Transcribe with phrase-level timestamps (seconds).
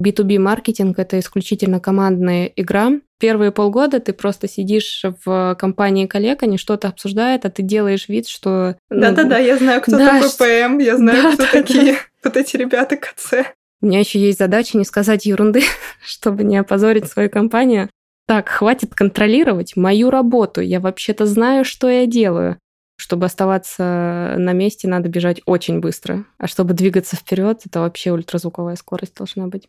[0.00, 2.92] B2B-маркетинг— это исключительно командная игра.
[3.18, 8.26] Первые полгода ты просто сидишь в компании коллег, они что-то обсуждают, а ты делаешь вид,
[8.26, 8.76] что...
[8.88, 11.98] Ну, Да-да-да, я знаю, кто да, такой ПМ, я знаю, да, кто да, такие да.
[12.24, 13.34] вот эти ребята КЦ.
[13.82, 15.62] У меня еще есть задача не сказать ерунды,
[16.04, 17.90] чтобы не опозорить свою компанию.
[18.26, 20.60] Так, хватит контролировать мою работу.
[20.60, 22.58] Я вообще-то знаю, что я делаю.
[22.96, 26.26] Чтобы оставаться на месте, надо бежать очень быстро.
[26.38, 29.68] А чтобы двигаться вперед, это вообще ультразвуковая скорость должна быть.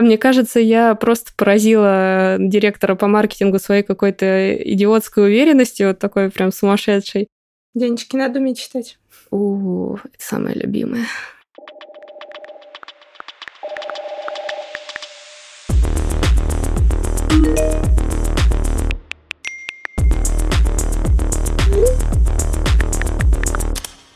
[0.00, 6.52] Мне кажется, я просто поразила директора по маркетингу своей какой-то идиотской уверенностью, вот такой прям
[6.52, 7.26] сумасшедшей.
[7.74, 8.96] Денечки надо уметь читать.
[9.32, 11.04] У, это самое любимое.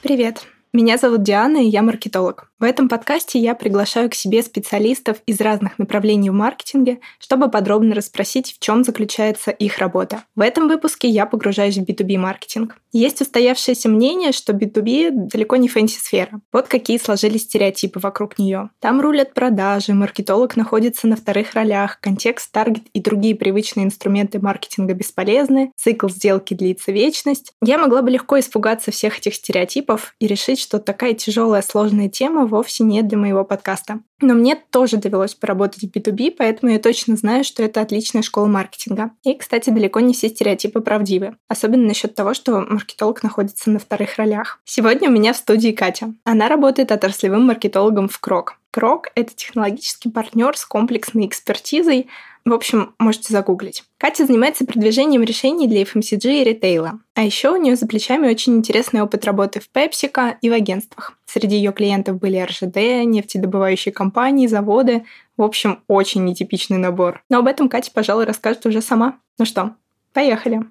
[0.03, 0.47] Привет!
[0.75, 2.51] Меня зовут Диана, и я маркетолог.
[2.59, 7.95] В этом подкасте я приглашаю к себе специалистов из разных направлений в маркетинге, чтобы подробно
[7.95, 10.23] расспросить, в чем заключается их работа.
[10.35, 12.79] В этом выпуске я погружаюсь в B2B-маркетинг.
[12.91, 16.41] Есть устоявшееся мнение, что B2B далеко не фэнси-сфера.
[16.53, 18.71] Вот какие сложились стереотипы вокруг нее.
[18.81, 24.95] Там рулят продажи, маркетолог находится на вторых ролях, контекст, таргет и другие привычные инструменты маркетинга
[24.95, 27.53] бесполезны, цикл сделки длится вечность.
[27.63, 32.47] Я могла бы легко испугаться всех этих стереотипов и решить, что такая тяжелая, сложная тема
[32.47, 34.01] вовсе не для моего подкаста.
[34.21, 38.47] Но мне тоже довелось поработать в B2B, поэтому я точно знаю, что это отличная школа
[38.47, 39.11] маркетинга.
[39.25, 41.37] И, кстати, далеко не все стереотипы правдивы.
[41.49, 44.61] Особенно насчет того, что маркетолог находится на вторых ролях.
[44.65, 46.15] Сегодня у меня в студии Катя.
[46.25, 48.59] Она работает отраслевым маркетологом в Крок.
[48.71, 52.09] Крок— это технологический партнер с комплексной экспертизой,
[52.45, 53.85] в общем, можете загуглить.
[53.99, 56.99] Катя занимается продвижением решений для FMCG и ритейла.
[57.15, 61.17] А еще у нее за плечами очень интересный опыт работы в PepsiCo и в агентствах.
[61.25, 65.05] Среди ее клиентов были РЖД, нефтедобывающие компании, заводы.
[65.37, 67.23] В общем, очень нетипичный набор.
[67.29, 69.19] Но об этом Катя, пожалуй, расскажет уже сама.
[69.39, 69.77] Ну что,
[70.13, 70.63] поехали.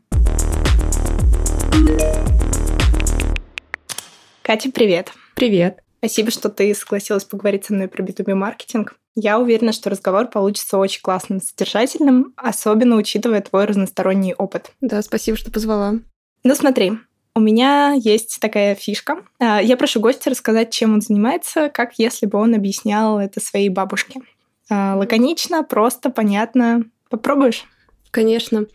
[4.44, 5.14] Катя, привет.
[5.36, 5.80] Привет.
[6.00, 8.96] Спасибо, что ты согласилась поговорить со мной про B2B-маркетинг.
[9.16, 14.72] Я уверена, что разговор получится очень классным, содержательным, особенно учитывая твой разносторонний опыт.
[14.80, 15.96] Да, спасибо, что позвала.
[16.44, 16.94] Ну смотри,
[17.36, 19.24] у меня есть такая фишка.
[19.40, 23.70] А, я прошу гостя рассказать, чем он занимается, как если бы он объяснял это своей
[23.70, 24.22] бабушке.
[24.70, 26.86] А, лаконично, просто, понятно.
[27.10, 27.66] Попробуешь?
[28.12, 28.66] Конечно.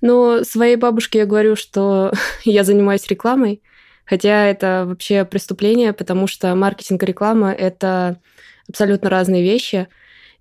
[0.00, 2.12] Но своей бабушке я говорю, что
[2.44, 3.62] я занимаюсь рекламой,
[4.04, 8.20] хотя это вообще преступление, потому что маркетинг и реклама— это
[8.68, 9.88] абсолютно разные вещи.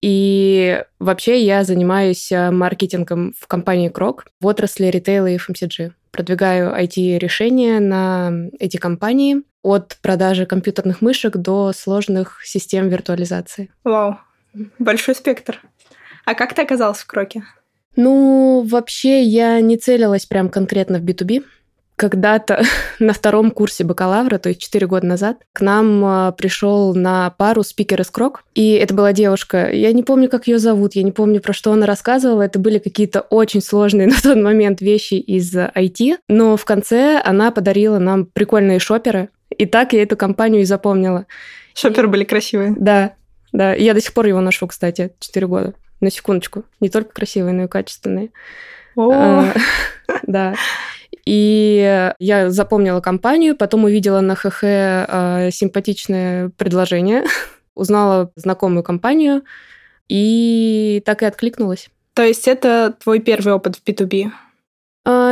[0.01, 5.93] И вообще я занимаюсь э, маркетингом в компании Крок в отрасли ритейла и FMCG.
[6.11, 13.71] Продвигаю IT-решения на эти компании от продажи компьютерных мышек до сложных систем виртуализации.
[13.85, 14.17] Вау,
[14.77, 15.61] большой спектр.
[16.25, 17.43] А как ты оказался в Кроке?
[17.95, 21.43] Ну, вообще я не целилась прям конкретно в B2B
[21.95, 22.63] когда-то
[22.99, 27.63] на втором курсе бакалавра, то есть 4 года назад, к нам а, пришел на пару
[27.63, 29.71] спикер из Крок, и это была девушка.
[29.71, 32.41] Я не помню, как ее зовут, я не помню, про что она рассказывала.
[32.41, 37.51] Это были какие-то очень сложные на тот момент вещи из IT, но в конце она
[37.51, 41.25] подарила нам прикольные шоперы, и так я эту компанию и запомнила.
[41.75, 42.75] Шоперы были красивые.
[42.77, 43.13] Да,
[43.51, 43.73] да.
[43.73, 45.73] Я до сих пор его ношу, кстати, 4 года.
[46.01, 46.65] На секундочку.
[46.79, 48.31] Не только красивые, но и качественные.
[48.95, 49.53] О, а,
[50.23, 50.55] да.
[51.25, 57.23] И я запомнила компанию, потом увидела на ХХ э, симпатичное предложение,
[57.75, 59.43] узнала знакомую компанию
[60.09, 61.89] и так и откликнулась.
[62.13, 64.31] То есть это твой первый опыт в B2B?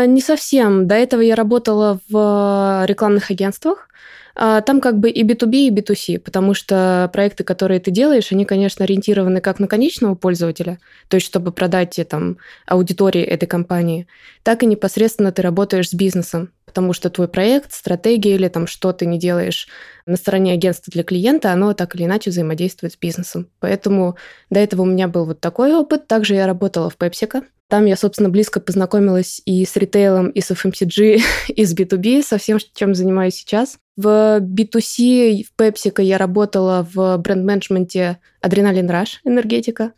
[0.01, 0.87] А, не совсем.
[0.87, 3.87] До этого я работала в рекламных агентствах,
[4.33, 8.45] а, там как бы и B2B, и B2C, потому что проекты, которые ты делаешь, они,
[8.45, 10.79] конечно, ориентированы как на конечного пользователя,
[11.09, 14.07] то есть чтобы продать там, аудитории этой компании,
[14.43, 18.93] так и непосредственно ты работаешь с бизнесом, потому что твой проект, стратегия или там что
[18.93, 19.67] ты не делаешь
[20.05, 23.49] на стороне агентства для клиента, оно так или иначе взаимодействует с бизнесом.
[23.59, 24.15] Поэтому
[24.49, 26.07] до этого у меня был вот такой опыт.
[26.07, 30.51] Также я работала в PepsiCo, там я, собственно, близко познакомилась и с ритейлом, и с
[30.51, 33.77] FMCG, и с B2B, со всем, чем занимаюсь сейчас.
[33.95, 39.93] В B2C, в PepsiCo я работала в бренд-менеджменте Adrenaline Rush энергетика.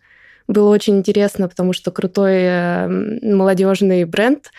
[0.48, 4.52] Было очень интересно, потому что крутой э, молодежный бренд,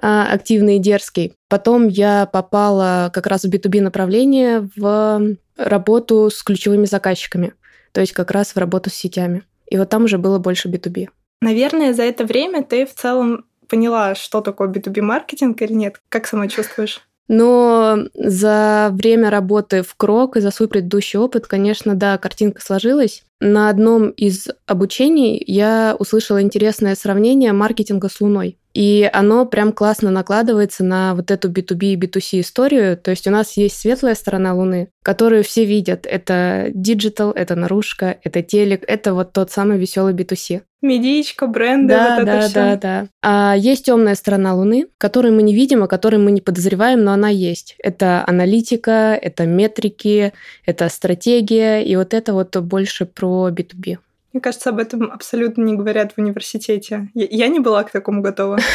[0.00, 1.34] а, активный и дерзкий.
[1.48, 7.54] Потом я попала как раз в B2B направление в работу с ключевыми заказчиками,
[7.90, 9.42] то есть как раз в работу с сетями.
[9.68, 11.08] И вот там уже было больше B2B.
[11.40, 16.00] Наверное, за это время ты в целом поняла, что такое B2B маркетинг или нет?
[16.08, 17.00] Как сама чувствуешь?
[17.28, 23.22] Но за время работы в Крок и за свой предыдущий опыт, конечно, да, картинка сложилась.
[23.38, 28.58] На одном из обучений я услышала интересное сравнение маркетинга с Луной.
[28.74, 32.96] И оно прям классно накладывается на вот эту B2B и B2C историю.
[32.96, 36.06] То есть у нас есть светлая сторона Луны, которую все видят.
[36.06, 40.62] Это диджитал, это наружка, это телек, это вот тот самый веселый B2C.
[40.82, 42.54] Медичка, бренды, да, вот да, это все.
[42.54, 43.06] да, да.
[43.22, 47.12] А есть темная сторона Луны, которую мы не видим, о которой мы не подозреваем, но
[47.12, 47.74] она есть.
[47.82, 50.32] Это аналитика, это метрики,
[50.64, 53.98] это стратегия, и вот это вот больше про B2B.
[54.32, 57.08] Мне кажется, об этом абсолютно не говорят в университете.
[57.14, 58.58] Я, не была к такому готова.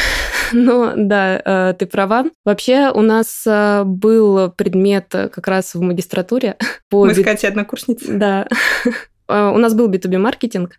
[0.52, 2.26] Ну, да, э, ты права.
[2.44, 6.56] Вообще, у нас э, был предмет как раз в магистратуре.
[6.88, 8.12] По Мы с Катей однокурсницы.
[8.12, 8.46] Да.
[9.28, 10.78] Э, у нас был B2B маркетинг,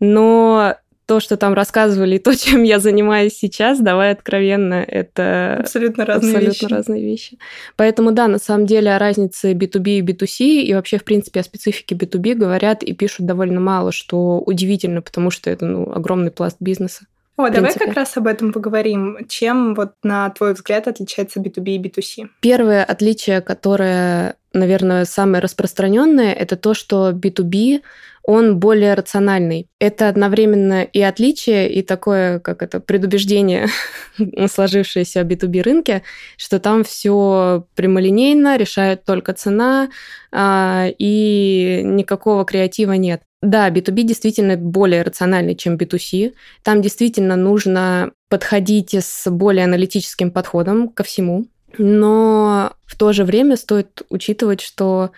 [0.00, 0.76] но
[1.06, 6.36] то, что там рассказывали, и то, чем я занимаюсь сейчас, давай откровенно, это абсолютно разные
[6.36, 6.72] абсолютно вещи.
[6.72, 7.38] разные вещи.
[7.76, 11.44] Поэтому да, на самом деле о разнице B2B и B2C и вообще, в принципе, о
[11.44, 16.56] специфике B2B говорят и пишут довольно мало, что удивительно, потому что это ну, огромный пласт
[16.60, 17.06] бизнеса.
[17.36, 19.18] О, давай как раз об этом поговорим.
[19.28, 22.28] Чем, вот, на твой взгляд, отличается B2B и B2C?
[22.40, 27.82] Первое отличие, которое, наверное, самое распространенное, это то, что B2B
[28.26, 29.68] он более рациональный.
[29.78, 33.68] Это одновременно и отличие, и такое, как это, предубеждение,
[34.48, 36.02] сложившееся в B2B рынке,
[36.36, 39.90] что там все прямолинейно, решает только цена,
[40.32, 43.22] а, и никакого креатива нет.
[43.42, 46.34] Да, B2B действительно более рациональный, чем B2C.
[46.64, 51.46] Там действительно нужно подходить с более аналитическим подходом ко всему.
[51.78, 55.12] Но в то же время стоит учитывать, что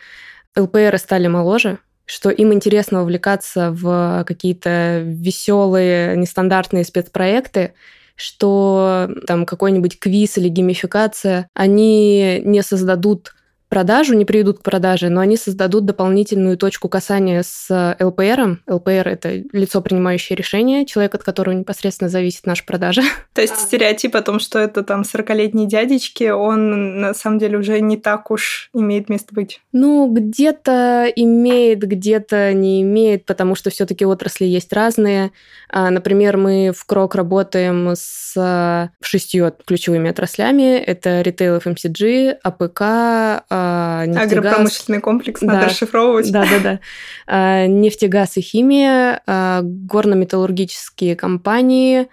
[0.56, 1.78] ЛПР стали моложе,
[2.08, 7.75] что им интересно увлекаться в какие-то веселые, нестандартные спецпроекты,
[8.16, 13.34] что там какой-нибудь квиз или геймификация, они не создадут
[13.69, 18.61] продажу, не приведут к продаже, но они создадут дополнительную точку касания с ЛПРом.
[18.69, 23.03] ЛПР– это лицо, принимающее решение, человек, от которого непосредственно зависит наша продажа.
[23.35, 27.81] То есть стереотип о том, что это там 40-летний дядечки, он на самом деле уже
[27.81, 29.61] не так уж имеет место быть?
[29.73, 35.32] Ну, где-то имеет, где-то не имеет, потому что все таки отрасли есть разные.
[35.69, 40.79] А, например, мы в Крок работаем с шестью ключевыми отраслями.
[40.79, 44.32] Это ритейл FMCG, АПК, а, нефтегаз.
[44.32, 45.66] Агропромышленный комплекс надо Да.
[45.66, 46.31] расшифровывать.
[46.32, 46.81] Да, да, да.
[47.26, 52.08] А, Нефтегаз и химия, а, горно-металлургические компании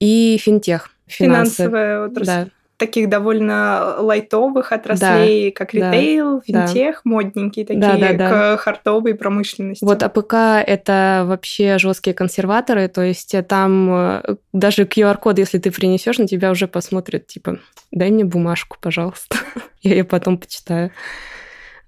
[0.00, 0.90] и финтех.
[1.06, 1.56] Финансы.
[1.56, 2.26] Финансовая отрасль.
[2.26, 2.46] Да,
[2.78, 6.66] Таких довольно лайтовых отраслей, как да, ритейл, да.
[6.66, 8.56] финтех, модненькие такие, Да, да, да.
[8.56, 9.84] к хардовой промышленности.
[9.84, 10.34] Вот АПК
[10.66, 16.26] это вообще жесткие консерваторы, то есть э, там э, даже QR-код, если ты принесешь, на
[16.26, 17.58] тебя уже посмотрят, типа,
[17.90, 19.36] дай мне бумажку, пожалуйста,
[19.82, 20.92] я ее потом почитаю.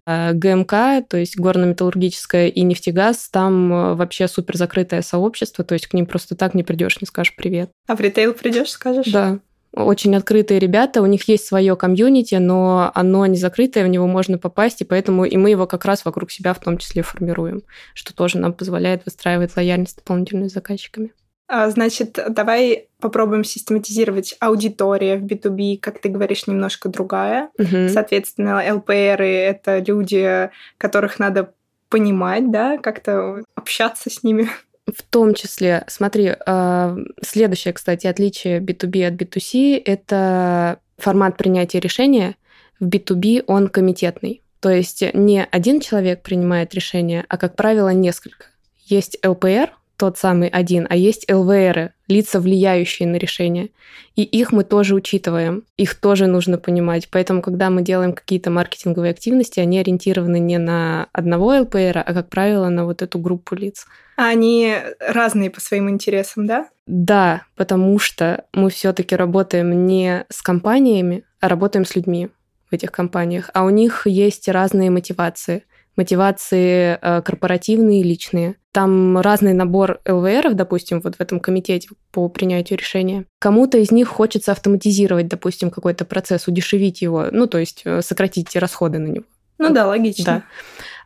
[0.07, 5.87] А ГМК, то есть горно-металлургическое и нефтегаз, там э, вообще супер закрытое сообщество, то есть
[5.87, 7.71] к ним просто так не придешь, не скажешь привет.
[7.87, 9.07] А в ритейл придешь, скажешь?
[9.07, 9.39] Да,
[9.73, 14.39] очень открытые ребята, у них есть свое комьюнити, но оно не закрытое, в него можно
[14.39, 17.63] попасть, и поэтому и мы его как раз вокруг себя в том числе формируем,
[17.95, 21.13] что тоже нам позволяет выстраивать лояльность дополнительную с заказчиками.
[21.47, 24.37] А, Значит, давай попробуем систематизировать.
[24.39, 27.51] Аудитория в B2B, как ты говоришь, немножко другая.
[27.59, 27.89] Мгм.
[27.89, 31.53] Соответственно, ЛПРы— это люди, которых надо
[31.89, 34.49] понимать, да, как-то общаться с ними.
[34.97, 42.37] В том числе, смотри, а, следующее, кстати, отличие B2B от B2C– это формат принятия решения.
[42.79, 44.43] В B2B он комитетный.
[44.61, 48.47] То есть не один человек принимает решение, а, как правило, несколько.
[48.87, 53.71] Есть ЛПР, тот самый один, а есть ЛВРы, лица, влияющие на решение.
[54.17, 57.09] И их мы тоже учитываем, их тоже нужно понимать.
[57.11, 62.29] Поэтому, когда мы делаем какие-то маркетинговые активности, они ориентированы не на одного ЛПРа, а, как
[62.29, 63.87] правило, на вот эту группу лиц.
[64.17, 66.69] А они разные по своим интересам, да?
[66.87, 72.29] Да, потому что мы все-таки работаем не с компаниями, а работаем с людьми
[72.71, 75.64] в этих компаниях, а у них есть разные мотивации.
[75.97, 78.57] Мотивации э, корпоративные и личные.
[78.73, 83.25] Там разный набор ЛВРов, допустим, вот в этом комитете по принятию решения.
[83.41, 88.55] Кому-то из них хочется автоматизировать, допустим, какой-то процесс, удешевить его, ну, то есть э, сократить
[88.55, 89.25] расходы на него.
[89.59, 90.25] Ну да, логично.
[90.25, 90.43] Да.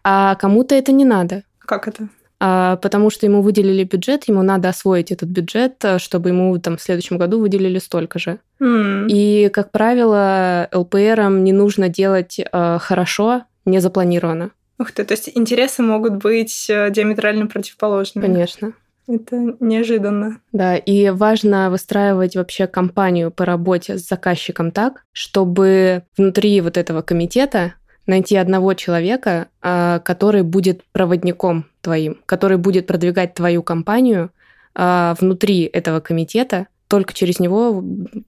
[0.04, 1.42] А кому-то это не надо.
[1.58, 2.08] Как это?
[2.40, 6.76] А, потому что ему выделили бюджет, ему надо освоить этот бюджет, э, чтобы ему там
[6.76, 8.38] в следующем году выделили столько же.
[8.60, 14.50] М, И, как правило, ЛПРам не нужно делать э, хорошо, не запланировано.
[14.78, 18.26] Ух ты, то есть интересы могут быть э, диаметрально противоположными.
[18.26, 18.72] Конечно.
[19.06, 20.40] Это неожиданно.
[20.52, 27.02] Да, и важно выстраивать вообще компанию по работе с заказчиком так, чтобы внутри вот этого
[27.02, 27.74] комитета
[28.06, 34.30] найти одного человека, а, который будет проводником твоим, который будет продвигать твою компанию
[34.74, 36.66] а, внутри этого комитета.
[36.94, 37.82] Только через него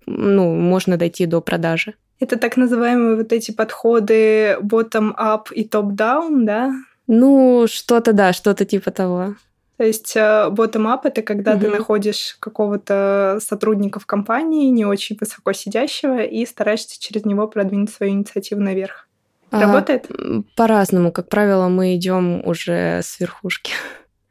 [0.07, 1.95] ну, можно дойти до продажи.
[2.19, 6.73] Это так называемые вот эти подходы bottom-up и top-down, да?
[7.07, 9.37] Ну, что-то, да, что-то типа того.
[9.77, 11.61] То есть э, bottom-up— это когда угу.
[11.61, 17.93] ты находишь какого-то сотрудника в компании, не очень высоко сидящего, и стараешься через него продвинуть
[17.93, 19.07] свою инициативу наверх.
[19.53, 20.07] А, Работает?
[20.11, 21.13] А, по-разному.
[21.13, 23.75] Как правило, мы идем уже с верхушки.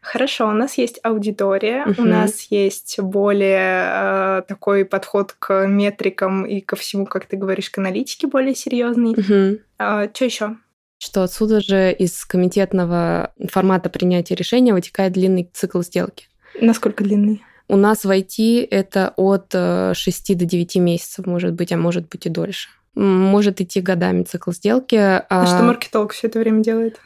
[0.06, 2.02] Хорошо, у нас есть аудитория, uh-huh.
[2.02, 7.72] у нас есть более э, такой подход к метрикам и ко всему, как ты говоришь,
[7.72, 9.14] к аналитике более серьезный.
[9.14, 9.60] Uh-huh.
[9.80, 10.58] А, что еще?
[11.00, 16.28] Что отсюда же из комитетного формата принятия решения вытекает длинный цикл сделки.
[16.62, 17.44] Насколько длинный?
[17.68, 22.08] У нас в IT это от 6 э, до 9 месяцев, может быть, а может
[22.10, 22.70] быть и дольше.
[22.94, 24.96] Может идти годами цикл сделки.
[24.96, 27.02] А, а что маркетолог все это время делает?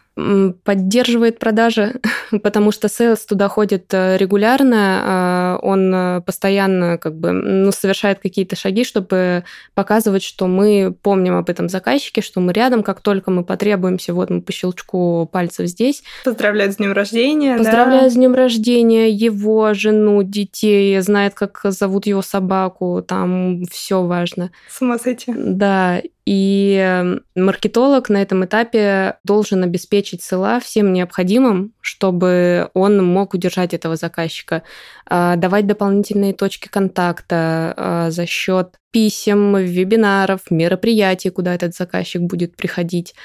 [0.63, 1.99] Поддерживает продажи,
[2.43, 8.19] потому что сейлс туда ходит э, регулярно, а он э, постоянно как бы ну, совершает
[8.19, 13.31] какие-то шаги, чтобы показывать, что мы помним об этом заказчике, что мы рядом, как только
[13.31, 16.03] мы потребуемся, вот мы по щелчку пальцев здесь.
[16.23, 17.57] Поздравляет с днем рождения.
[17.57, 18.09] Поздравляет да?
[18.09, 24.51] с днем рождения его, жену, детей, знает, как зовут его собаку, там все важно.
[24.69, 25.33] С ума сойти.
[25.35, 33.73] Да, и маркетолог на этом этапе должен обеспечить села всем необходимым, чтобы он мог удержать
[33.73, 34.61] этого заказчика,
[35.07, 42.55] а, давать дополнительные точки контакта а, за счет писем, вебинаров, мероприятий, куда этот заказчик будет
[42.55, 43.15] приходить,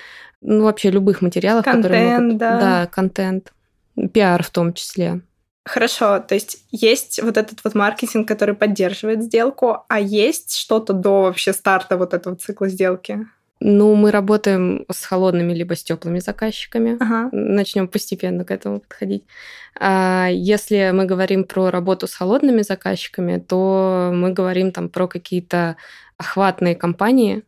[0.41, 2.59] ну вообще любых материалов, контент, которые могут, да.
[2.59, 3.53] да, контент,
[4.15, 5.21] пиар в том числе.
[5.65, 11.23] Хорошо, то есть есть вот этот вот маркетинг, который поддерживает сделку, а есть что-то до
[11.23, 13.27] вообще старта вот этого цикла сделки?
[13.61, 16.99] Ну, мы работаем с холодными либо с теплыми заказчиками.
[17.01, 17.31] Ага.
[17.33, 19.25] Начнем постепенно к этому подходить.
[19.81, 25.77] А если мы говорим про работу с холодными заказчиками, то мы говорим там про какие-то
[26.19, 27.43] охватные компании,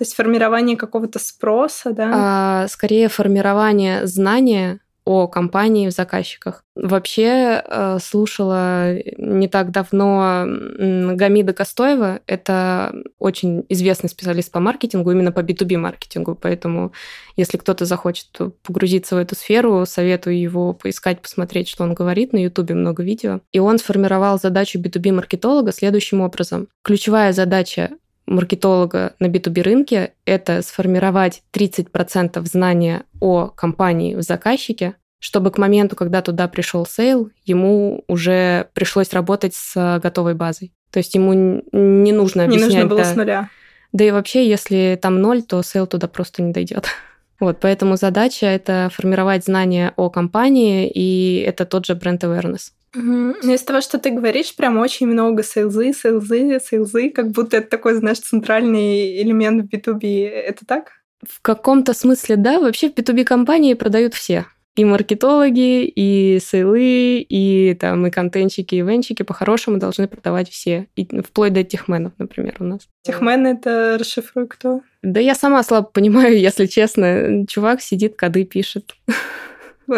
[0.00, 2.10] то есть формирование какого-то спроса, да?
[2.14, 6.64] А, скорее формирование знания о компании в заказчиках.
[6.74, 12.20] Вообще э, слушала не так давно Гамида Костоева.
[12.26, 16.34] Это очень известный специалист по маркетингу, именно по B2B маркетингу.
[16.34, 16.92] Поэтому,
[17.36, 18.28] если кто-то захочет
[18.62, 22.32] погрузиться в эту сферу, советую его поискать, посмотреть, что он говорит.
[22.32, 23.40] На Ютубе много видео.
[23.52, 26.68] И он сформировал задачу B2B маркетолога следующим образом.
[26.82, 27.90] Ключевая задача
[28.30, 35.96] маркетолога на B2B рынке– это сформировать 30% знания о компании в заказчике, чтобы к моменту,
[35.96, 40.72] когда туда пришел сейл, ему уже пришлось работать с готовой базой.
[40.90, 42.70] То есть ему не нужно объяснять...
[42.70, 43.50] Не нужно было да, с нуля.
[43.92, 46.86] Да и вообще, если там ноль, то сейл туда просто не дойдет.
[47.40, 52.72] Вот, поэтому задача это формировать знания о компании, и это тот же brand awareness.
[52.94, 53.52] Угу.
[53.52, 57.94] Из того, что ты говоришь, прям очень много сейлзы, сейлзы, сейлзы, как будто это такой,
[57.94, 60.28] знаешь, центральный элемент в B2B.
[60.28, 60.92] Это так?
[61.26, 62.60] В каком-то смысле, да.
[62.60, 68.82] Вообще в B2B компании продают все и маркетологи, и сейлы, и там и контентчики, и
[68.82, 72.88] ивентщики по-хорошему должны продавать все, и, вплоть до техменов, например, у нас.
[73.02, 74.80] Техмен это расшифруй кто?
[75.02, 77.46] Да я сама слабо понимаю, если честно.
[77.46, 78.94] Чувак сидит, коды пишет.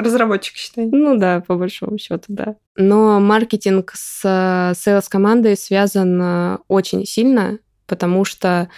[0.01, 0.89] Разработчик, считай.
[0.91, 2.57] Ну да, по большому счету, да.
[2.77, 8.69] Но маркетинг с sales командой связан э, очень сильно, потому что,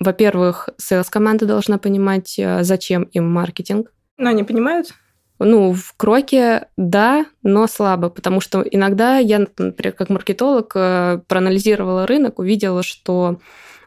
[0.00, 3.92] во-первых, sales команда должна понимать, э, зачем им маркетинг.
[4.18, 4.94] Но они понимают?
[5.38, 12.06] Ну, в кроке да, но слабо, потому что иногда я, например, как маркетолог э, проанализировала
[12.06, 13.38] рынок, увидела, что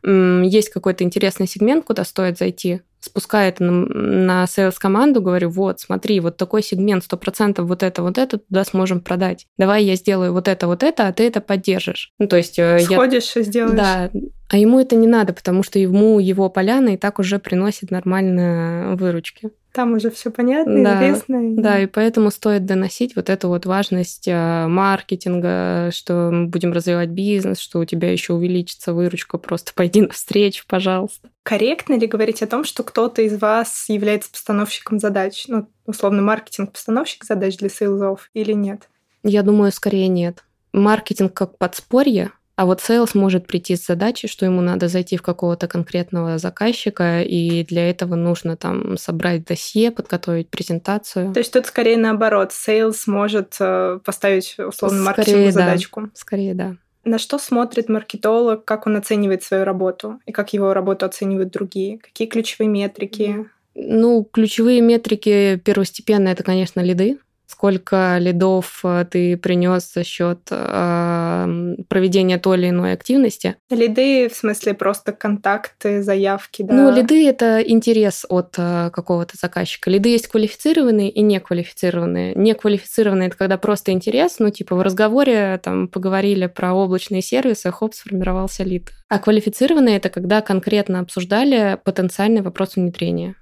[0.02, 6.20] есть какой-то интересный сегмент, куда стоит зайти, спускаю это на, на sales-команду, говорю, вот, смотри,
[6.20, 9.48] вот такой сегмент, 100% вот это, вот это туда сможем продать.
[9.58, 12.14] Давай я сделаю вот это, вот это, а ты это поддержишь.
[12.20, 12.60] Ну, то есть...
[12.60, 13.42] Э, Сходишь я...
[13.42, 13.78] и сделаешь.
[13.78, 14.12] Да,
[14.50, 18.96] а ему это не надо, потому что ему его поляна и так уже приносит нормальные
[18.96, 19.52] выручки.
[19.80, 21.56] Там уже все понятно, да, известно.
[21.56, 27.08] Да, и поэтому стоит доносить вот эту вот важность э, маркетинга, что мы будем развивать
[27.08, 31.30] бизнес, что у тебя еще увеличится выручка, просто пойди навстречу, пожалуйста.
[31.44, 35.46] Корректно ли говорить о том, что кто-то из вас является постановщиком задач?
[35.48, 38.90] Ну, условно, маркетинг постановщик задач для сейлзов или нет?
[39.24, 40.44] Я думаю, скорее нет.
[40.74, 45.22] Маркетинг как подспорье, А вот sales может прийти с задачей, что ему надо зайти в
[45.22, 51.32] какого-то конкретного заказчика, и для этого нужно там собрать досье, подготовить презентацию.
[51.32, 56.02] То есть тут скорее наоборот, sales может э, поставить условно маркетингу задачку.
[56.02, 56.10] Да.
[56.14, 56.76] Скорее, да.
[57.06, 62.00] На что смотрит маркетолог, как он оценивает свою работу и как его работу оценивают другие?
[62.00, 63.48] Какие ключевые метрики?
[63.74, 71.76] Ну, ключевые метрики первостепенные это, конечно, лиды сколько лидов э, ты принес за счет э,
[71.88, 73.56] проведения той или иной активности.
[73.70, 76.74] Лиды в смысле просто контакты, заявки, да?
[76.74, 79.90] Ну, лиды это интерес от э, какого-то заказчика.
[79.90, 82.36] Лиды есть квалифицированные и неквалифицированные.
[82.36, 87.96] Неквалифицированные это когда просто интерес, ну, типа в разговоре там поговорили про облачные сервисы, хоп,
[87.96, 88.92] сформировался лид.
[89.10, 93.36] А квалифицированные это когда конкретно обсуждали потенциальный вопрос внедрения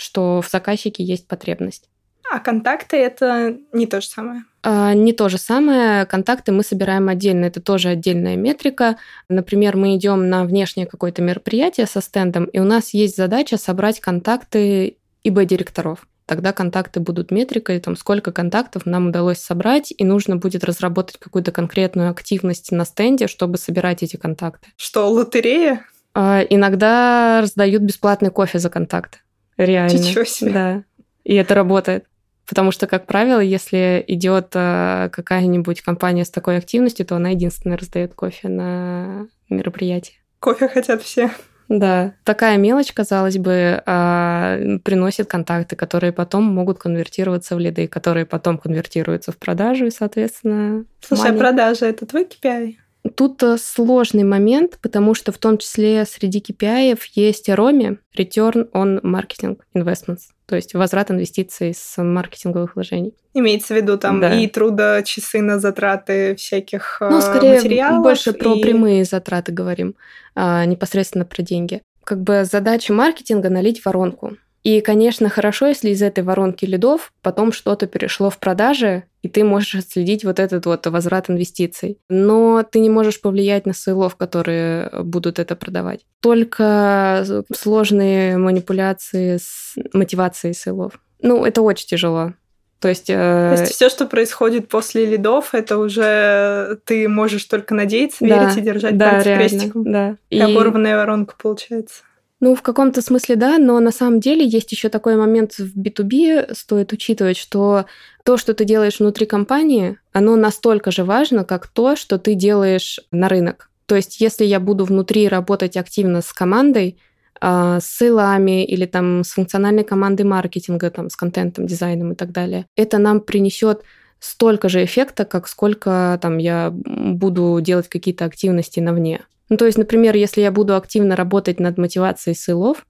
[0.00, 1.90] что в заказчике есть потребность.
[2.32, 4.44] А контакты это не то же самое?
[4.62, 6.06] А, не то же самое.
[6.06, 7.46] Контакты мы собираем отдельно.
[7.46, 8.96] Это тоже отдельная метрика.
[9.28, 14.00] Например, мы идем на внешнее какое-то мероприятие со стендом, и у нас есть задача собрать
[14.00, 16.06] контакты ИБ-директоров.
[16.26, 21.50] Тогда контакты будут метрикой, там, сколько контактов нам удалось собрать, и нужно будет разработать какую-то
[21.50, 24.68] конкретную активность на стенде, чтобы собирать эти контакты.
[24.76, 25.84] Что, лотерея?
[26.14, 29.18] А, иногда раздают бесплатный кофе за контакты.
[29.56, 29.98] Реально.
[29.98, 30.52] Ничего себе.
[30.52, 30.84] Да.
[31.24, 32.04] И это работает.
[32.50, 37.78] Потому что, как правило, если идет э, какая-нибудь компания с такой активностью, то она единственная
[37.78, 40.14] раздает кофе на мероприятии.
[40.40, 41.30] Кофе хотят все.
[41.68, 48.26] Да, такая мелочь, казалось бы, а, приносит контакты, которые потом могут конвертироваться в лиды, которые
[48.26, 52.74] потом конвертируются в продажу и, соответственно, Слушай, а продажа это твой KPI?
[53.14, 59.00] Тут э, сложный момент, потому что в том числе среди KPI есть ROMI, Return on
[59.02, 63.14] Marketing Investments, то есть возврат инвестиций с маркетинговых вложений.
[63.34, 64.34] Имеется в виду там да.
[64.34, 68.02] и труда, часы на затраты всяких ну, скорее, материалов.
[68.02, 68.60] больше про и...
[68.60, 69.94] прямые затраты говорим,
[70.34, 71.82] а непосредственно про деньги.
[72.02, 74.38] Как бы задача маркетинга налить воронку.
[74.62, 79.42] И, конечно, хорошо, если из этой воронки лидов потом что-то перешло в продажи, и ты
[79.44, 81.98] можешь отследить вот этот вот возврат инвестиций.
[82.08, 86.00] Но ты не можешь повлиять на сейлов, которые будут это продавать.
[86.20, 87.24] Только
[87.54, 91.00] сложные манипуляции с мотивацией сейлов.
[91.22, 92.34] Ну, это очень тяжело.
[92.80, 93.54] То есть, э...
[93.54, 98.56] То есть все, что происходит после лидов, это уже ты можешь только надеяться, да, верить
[98.56, 99.92] и держать да, пальцы реально, крестиком.
[99.92, 100.16] Да.
[100.30, 100.40] И...
[100.40, 102.02] Оборванная воронка получается.
[102.40, 106.54] Ну, в каком-то смысле да, но на самом деле есть еще такой момент в B2B,
[106.54, 107.84] стоит учитывать, что
[108.24, 112.98] то, что ты делаешь внутри компании, оно настолько же важно, как то, что ты делаешь
[113.12, 113.70] на рынок.
[113.84, 116.98] То есть, если я буду внутри работать активно с командой,
[117.42, 122.32] а, с сейлами или там с функциональной командой маркетинга, там, с контентом, дизайном и так
[122.32, 123.82] далее, это нам принесет
[124.18, 129.20] столько же эффекта, как сколько там я буду делать какие-то активности на вне.
[129.50, 132.86] Ну, то есть, например, если я буду активно работать над мотивацией сейлов,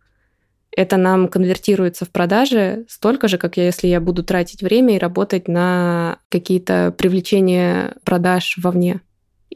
[0.76, 4.98] это нам конвертируется в продажи столько же, как я, если я буду тратить время и
[4.98, 9.00] работать на какие-то привлечения продаж вовне.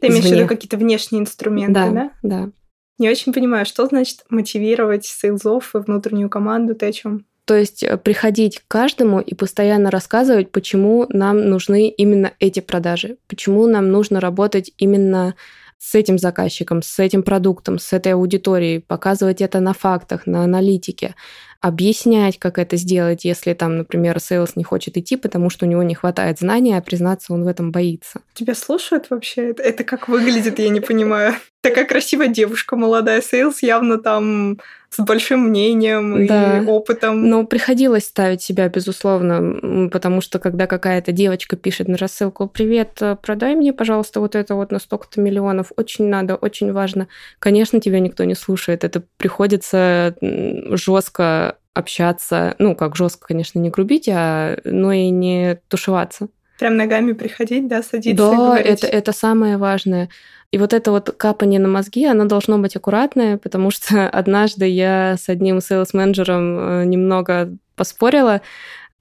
[0.01, 1.91] Ты имеешь в виду какие-то внешние инструменты, да?
[1.91, 2.51] Да, да.
[2.99, 7.27] Не очень понимаю, что значит мотивировать сейлзов и внутреннюю команду, ты о чем?
[7.45, 13.19] То есть э, приходить к каждому и постоянно рассказывать, почему нам нужны именно эти продажи,
[13.29, 15.35] почему нам нужно работать именно
[15.79, 21.15] с этим заказчиком, с этим продуктом, с этой аудиторией, показывать это на фактах, на аналитике,
[21.61, 25.83] объяснять, как это сделать, если там, например, сейлс не хочет идти, потому что у него
[25.83, 28.21] не хватает знаний, а признаться он в этом боится.
[28.35, 29.51] Тебя слушают вообще?
[29.51, 31.35] Это, это как выглядит, я не понимаю.
[31.63, 34.59] Такая красивая девушка, молодая сейлс, явно там
[34.95, 36.59] с большим мнением да.
[36.59, 37.29] и опытом.
[37.29, 43.55] Но приходилось ставить себя, безусловно, потому что когда какая-то девочка пишет на рассылку «Привет, продай
[43.55, 48.25] мне, пожалуйста, вот это вот на столько-то миллионов, очень надо, очень важно», конечно, тебя никто
[48.25, 48.85] не слушает.
[48.85, 56.29] Это приходится жестко общаться, ну, как жестко, конечно, не грубить, а, но и не тушеваться.
[56.59, 60.09] Прям ногами приходить, да, садиться да, это, это самое важное.
[60.53, 65.17] И вот это вот капание на мозги, оно должно быть аккуратное, потому что однажды я
[65.19, 68.41] с одним сейлс-менеджером э, немного поспорила.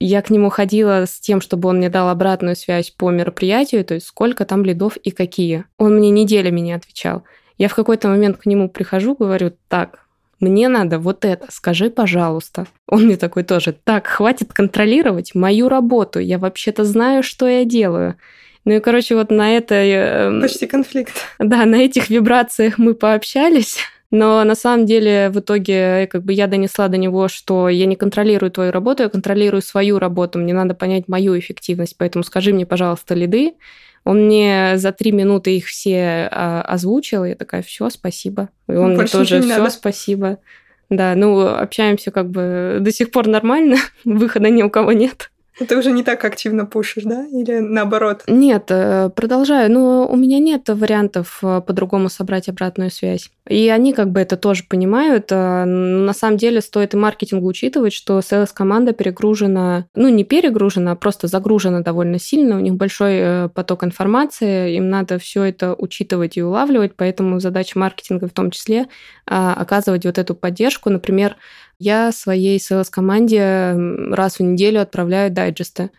[0.00, 3.94] Я к нему ходила с тем, чтобы он мне дал обратную связь по мероприятию, то
[3.94, 5.64] есть сколько там лидов и какие.
[5.78, 7.22] Он мне неделями не отвечал.
[7.56, 10.03] Я в какой-то момент к нему прихожу, говорю, так,
[10.44, 12.66] мне надо вот это, скажи, пожалуйста.
[12.86, 18.16] Он мне такой тоже, так, хватит контролировать мою работу, я вообще-то знаю, что я делаю.
[18.64, 19.90] Ну и, короче, вот на этой...
[19.90, 21.12] Эм, Почти конфликт.
[21.38, 23.76] Да, на этих вибрациях мы пообщались.
[24.10, 27.96] Но на самом деле в итоге как бы я донесла до него, что я не
[27.96, 30.38] контролирую твою работу, я контролирую свою работу.
[30.38, 31.96] Мне надо понять мою эффективность.
[31.98, 33.54] Поэтому скажи мне, пожалуйста, лиды,
[34.04, 38.50] Он мне за три минуты их все а, озвучил, я такая, все, спасибо.
[38.68, 40.38] И он Больше мне тоже, все, спасибо.
[40.90, 45.30] Да, ну, общаемся как бы до сих пор нормально, выхода ни у кого нет.
[45.56, 47.26] Ты уже не так активно пушишь, да?
[47.26, 48.24] Или наоборот?
[48.26, 49.70] Нет, э, продолжаю.
[49.70, 53.30] Но у меня нет вариантов э, по-другому собрать обратную связь.
[53.48, 55.26] И они как бы это тоже понимают.
[55.30, 60.96] Э, на самом деле стоит и маркетингу учитывать, что селс-команда перегружена, ну не перегружена, а
[60.96, 62.56] просто загружена довольно сильно.
[62.56, 68.26] У них большой поток информации, им надо все это учитывать и улавливать, поэтому задача маркетинга
[68.26, 68.86] в том числе
[69.26, 70.90] оказывать вот эту поддержку.
[70.90, 71.36] Например,
[71.78, 73.74] я своей селс-команде
[74.12, 75.90] раз в неделю отправляю дайджесты.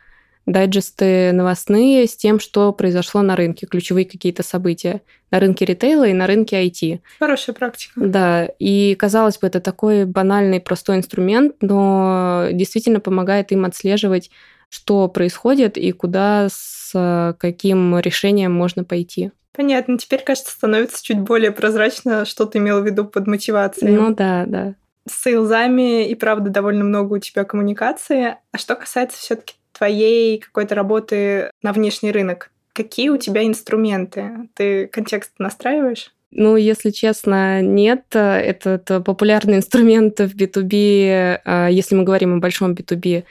[0.45, 6.13] Дайджесты новостные с тем, что произошло на рынке, ключевые какие-то события на рынке ритейла и
[6.13, 6.99] на рынке IT.
[7.17, 7.93] Хорошая практика.
[7.95, 14.29] Да, и казалось бы, это такой банальный, простой инструмент, но действительно помогает им отслеживать,
[14.69, 19.31] что происходит и куда с каким решением можно пойти.
[19.51, 19.97] Понятно.
[19.97, 23.93] Теперь, кажется, становится чуть более прозрачно, что ты имел в виду под мотивацией.
[23.93, 24.75] Ну да, да
[25.07, 28.37] с сейлзами и правда довольно много у тебя коммуникации.
[28.51, 34.49] А что касается все-таки твоей какой-то работы на внешний рынок, какие у тебя инструменты?
[34.53, 36.11] Ты контекст настраиваешь?
[36.31, 38.03] Ну, если честно, нет.
[38.11, 43.25] Это популярный инструмент в B2B, а, если мы говорим о большом B2B, а,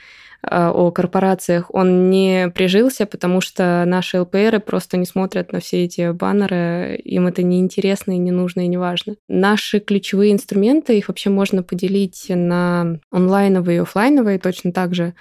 [0.49, 6.11] о корпорациях, он не прижился, потому что наши ЛПРы просто не смотрят на все эти
[6.11, 9.15] баннеры, им это не интересно и не нужно и не важно.
[9.27, 15.13] Наши ключевые инструменты, их вообще можно поделить на онлайновые и офлайновые точно так же.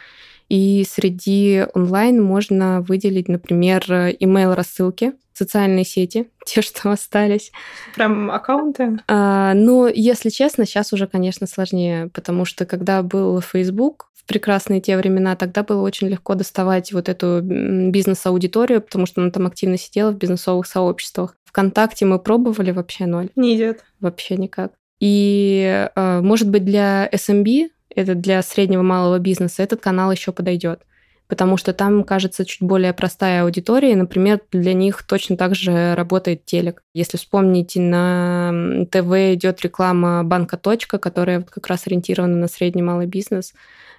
[0.49, 7.53] И среди онлайн можно выделить, например, email рассылки, социальные сети, те, что остались.
[7.95, 8.99] Прям аккаунты?
[9.09, 14.97] А, ну, если честно, сейчас уже, конечно, сложнее, потому что когда был Facebook, прекрасные те
[14.97, 20.11] времена, тогда было очень легко доставать вот эту бизнес-аудиторию, потому что она там активно сидела
[20.11, 21.37] в бизнесовых сообществах.
[21.45, 23.31] Вконтакте мы пробовали вообще ноль.
[23.37, 23.85] Не идет.
[24.01, 24.73] Вообще никак.
[25.01, 30.81] И, э, может быть, для SMB, это для среднего малого бизнеса, этот канал еще подойдет
[31.29, 33.93] потому что там, кажется, чуть более простая аудитория.
[33.93, 36.83] И, например, для них точно так же работает телек.
[36.95, 43.07] Если вспомните, на ТВ идет реклама банка «Точка», которая как раз ориентирована на средний малый
[43.07, 43.55] бизнес.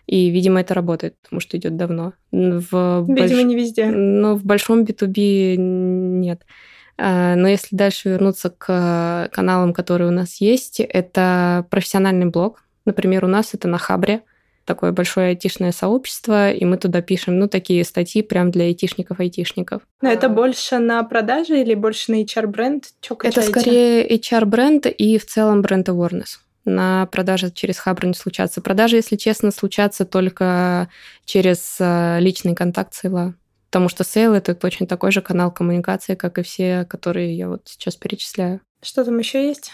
[0.06, 2.14] И, видимо, это работает, потому что идет давно.
[2.32, 3.32] В видимо, больш...
[3.32, 3.88] не везде.
[3.88, 6.44] Но в большом B2B нет.
[6.98, 12.64] А, но если дальше вернуться к каналам, которые у нас есть, это профессиональный блог.
[12.86, 14.22] Например, у нас это на Хабре
[14.65, 19.82] такое большое айтишное сообщество, и мы туда пишем, ну, такие статьи прям для айтишников-айтишников.
[20.01, 22.86] Но это больше на продажи или больше на HR-бренд?
[23.23, 28.62] Это скорее HR-бренд и в целом brand awareness на продажи через Хабр не случатся.
[28.62, 30.89] Продажи, если честно, случатся только
[31.23, 33.36] через э, личный контакт сейла.
[33.69, 37.62] Потому что сейл— это точно такой же канал коммуникации, как и все, которые я вот
[37.65, 38.62] сейчас перечисляю.
[38.82, 39.71] Что там еще есть?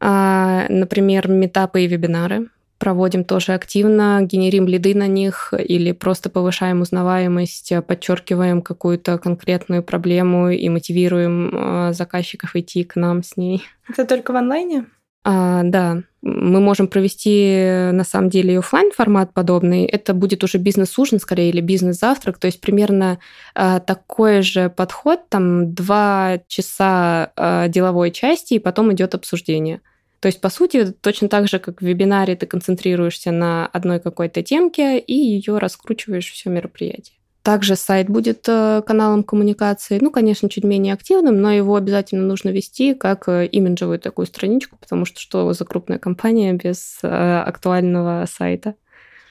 [0.00, 2.48] А, например, метапы и вебинары.
[2.80, 10.48] Проводим тоже активно, генерим лиды на них или просто повышаем узнаваемость, подчеркиваем какую-то конкретную проблему
[10.48, 13.62] и мотивируем э, заказчиков идти к нам с ней.
[13.86, 14.86] Это только в онлайне?
[15.22, 19.84] А, да, мы можем провести на самом деле офлайн формат подобный.
[19.84, 22.38] Это будет уже бизнес-ужин скорее или бизнес-завтрак.
[22.38, 23.18] То есть примерно
[23.54, 29.82] а, такой же подход, там два часа а, деловой части, и потом идет обсуждение.
[30.20, 34.42] То есть, по сути, точно так же, как в вебинаре ты концентрируешься на одной какой-то
[34.42, 37.16] темке и ее раскручиваешь все мероприятие.
[37.42, 42.50] Также сайт будет э, каналом коммуникации, ну, конечно, чуть менее активным, но его обязательно нужно
[42.50, 48.26] вести как э, имиджевую такую страничку, потому что что за крупная компания без э, актуального
[48.30, 48.74] сайта?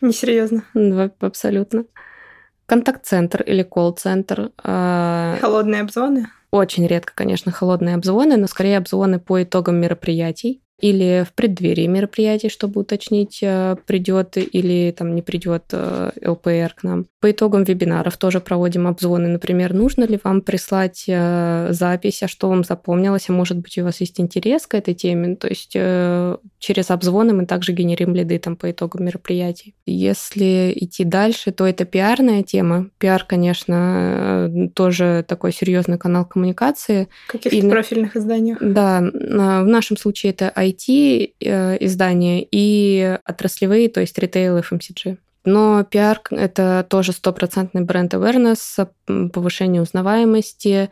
[0.01, 0.63] Несерьезно.
[1.19, 1.85] Абсолютно.
[2.65, 4.51] Контакт-центр или колл-центр.
[4.63, 6.29] Холодные обзвоны?
[6.49, 12.49] Очень редко, конечно, холодные обзвоны, но скорее обзвоны по итогам мероприятий или в преддверии мероприятий,
[12.49, 17.07] чтобы уточнить, э, придет или там не придет э, ЛПР к нам.
[17.19, 19.27] По итогам вебинаров тоже проводим обзвоны.
[19.27, 23.83] Например, нужно ли вам прислать э, запись, а что вам запомнилось, а может быть у
[23.83, 25.35] вас есть интерес к этой теме.
[25.35, 25.71] То есть
[26.59, 29.75] через обзвоны мы также генерим лиды там по итогам мероприятий.
[29.85, 32.89] Если идти дальше, то это пиарная тема.
[32.97, 37.07] Пиар, конечно, тоже такой серьезный канал коммуникации.
[37.27, 38.57] В каких-то и, профильных изданиях?
[38.61, 45.17] Да, в нашем случае это IT-издания э, и отраслевые, то есть ритейл FMCG.
[45.45, 48.87] Но пиар— это тоже стопроцентный бренд awareness,
[49.31, 50.89] повышение узнаваемости,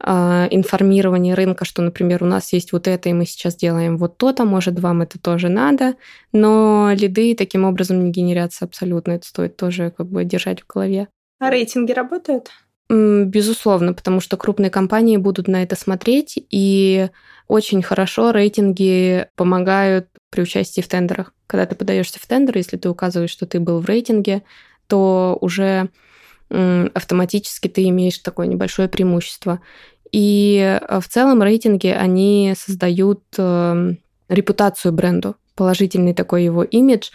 [0.00, 4.16] а, информирование рынка, что, например, у нас есть вот это, и мы сейчас делаем вот
[4.16, 5.94] то-то, может, вам это тоже надо,
[6.32, 11.08] но лиды таким образом не генерятся абсолютно, это стоит тоже как бы держать в голове.
[11.40, 12.50] А рейтинги работают?
[12.90, 17.08] Безусловно, потому что крупные компании будут на это смотреть, и
[17.46, 21.34] очень хорошо рейтинги помогают при участии в тендерах.
[21.46, 24.42] Когда ты подаешься в тендер, если ты указываешь, что ты был в рейтинге,
[24.86, 25.90] то уже
[26.50, 29.60] автоматически ты имеешь такое небольшое преимущество.
[30.12, 33.98] И э, в целом рейтинги, они создают эм,
[34.30, 37.10] репутацию бренду, положительный такой его имидж,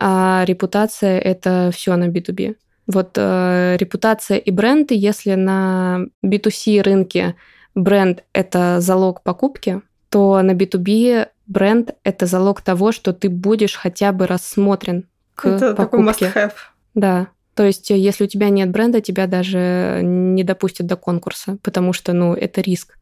[0.00, 2.56] а репутация— это все на B2B.
[2.86, 7.36] Вот э, репутация и бренды, если на B2C рынке
[7.74, 14.12] бренд— это залог покупки, то на B2B бренд— это залог того, что ты будешь хотя
[14.12, 16.26] бы рассмотрен к это покупке.
[16.26, 16.52] такой must-have.
[16.94, 17.28] Да.
[17.54, 22.12] То есть, если у тебя нет бренда, тебя даже не допустят до конкурса, потому что,
[22.12, 22.98] ну, это риск.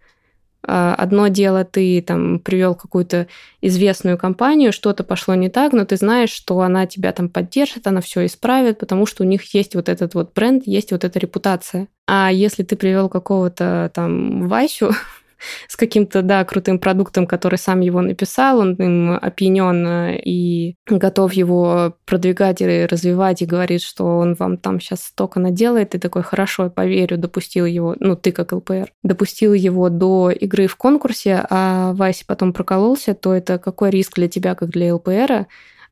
[0.63, 3.27] А, одно дело, ты там привел какую-то
[3.63, 8.01] известную компанию, что-то пошло не так, но ты знаешь, что она тебя там поддержит, она
[8.01, 11.89] все исправит, потому что у них есть вот этот вот бренд, есть вот эта репутация.
[12.07, 14.93] А если ты привел какого-то там Васю,
[15.69, 21.33] с каким-то, да, крутым продуктом, который сам его написал, он им опьянен э, и готов
[21.33, 26.23] его продвигать и развивать, и говорит, что он вам там сейчас столько наделает, и такой,
[26.23, 31.45] хорошо, я поверю, допустил его, ну, ты как ЛПР, допустил его до игры в конкурсе,
[31.51, 35.47] а Вася потом прокололся, то это какой риск для тебя, как для ЛПРа,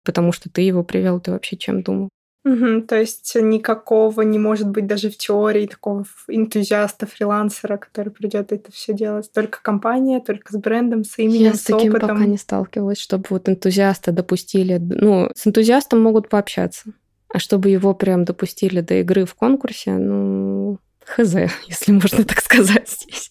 [0.05, 2.11] потому что ты его привел, ты вообще чем думал?
[2.49, 8.53] Угу, то есть никакого не может быть даже в теории такого энтузиаста, фрилансера, который придет
[8.53, 9.31] это все делать.
[9.33, 12.09] Только компания, только с брендом, с именем, Я с, с таким опытом.
[12.09, 14.79] пока не сталкивалась, чтобы вот энтузиаста допустили.
[14.79, 16.93] Ну, с энтузиастом могут пообщаться.
[17.29, 21.35] А чтобы его прям допустили до игры в конкурсе, ну, хз,
[21.69, 23.31] если можно так сказать здесь.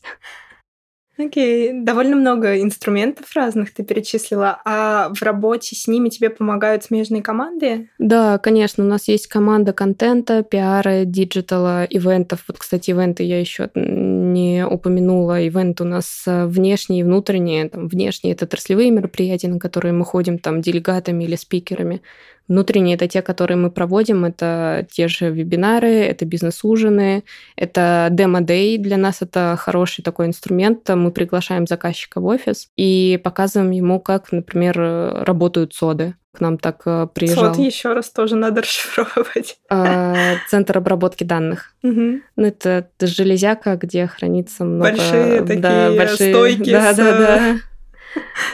[1.17, 7.23] Окей, довольно много инструментов разных ты перечислила, а в работе с ними тебе помогают смежные
[7.23, 7.89] команды?
[7.97, 12.43] Да, конечно, у нас есть команда контента, пиара, диджитала, ивентов.
[12.47, 15.45] Вот, кстати, ивенты я еще не упомянула.
[15.47, 17.67] Ивент у нас э, внешние и внутренние.
[17.67, 22.01] Там, внешние— это отраслевые мероприятия, на которые мы ходим там делегатами или спикерами.
[22.47, 27.23] Внутренние– это те, которые мы проводим, это те же вебинары, это бизнес-ужины,
[27.55, 28.77] это демо-дей.
[28.77, 30.87] Для нас это хороший такой инструмент.
[30.89, 36.15] Мы приглашаем заказчика в офис и показываем ему, как, например, работают соды.
[36.33, 37.55] К нам так э, приезжал.
[37.55, 39.57] Сод еще раз тоже надо расшифровывать.
[39.69, 41.73] А, центр обработки данных.
[41.81, 44.91] Ну, это железяка, где хранится много...
[44.91, 46.33] Большие такие большие...
[46.33, 46.97] стойки да, с...
[46.97, 47.55] да, да.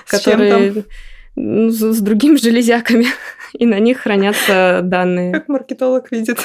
[0.07, 0.83] Которые ну,
[1.35, 3.07] с другими железяками
[3.53, 5.33] и на них хранятся данные.
[5.33, 6.39] Как маркетолог видит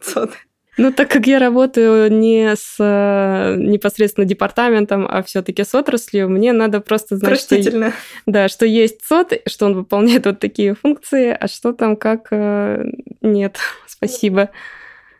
[0.00, 0.34] соды.
[0.76, 6.52] Ну, так как я работаю не с э, непосредственно департаментом, а все-таки с отраслью, мне
[6.52, 7.92] надо просто знать, что,
[8.26, 12.84] да, что есть сот, что он выполняет вот такие функции, а что там как э,
[13.20, 13.58] нет.
[13.86, 14.50] Спасибо.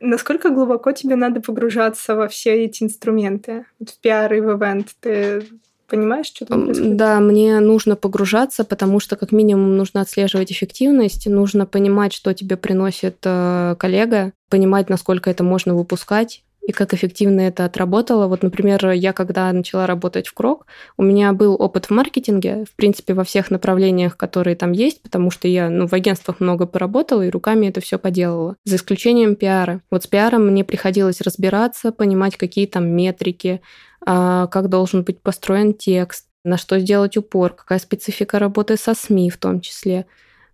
[0.01, 3.65] Насколько глубоко тебе надо погружаться во все эти инструменты?
[3.79, 4.89] Вот в пиар и в ивент.
[5.01, 5.47] Ты
[5.97, 6.97] понимаешь, что там происходит?
[6.97, 12.57] Да, мне нужно погружаться, потому что как минимум нужно отслеживать эффективность, нужно понимать, что тебе
[12.57, 18.27] приносит э, коллега, понимать, насколько это можно выпускать, и как эффективно это отработало.
[18.27, 22.75] Вот, например, я когда начала работать в Крок, у меня был опыт в маркетинге, в
[22.75, 27.23] принципе, во всех направлениях, которые там есть, потому что я ну, в агентствах много поработала
[27.23, 29.83] и руками это все поделала, за исключением пиара.
[29.91, 33.61] Вот с пиаром мне приходилось разбираться, понимать, какие там метрики,
[34.05, 39.39] как должен быть построен текст, на что сделать упор, какая специфика работы со СМИ в
[39.39, 40.07] том числе,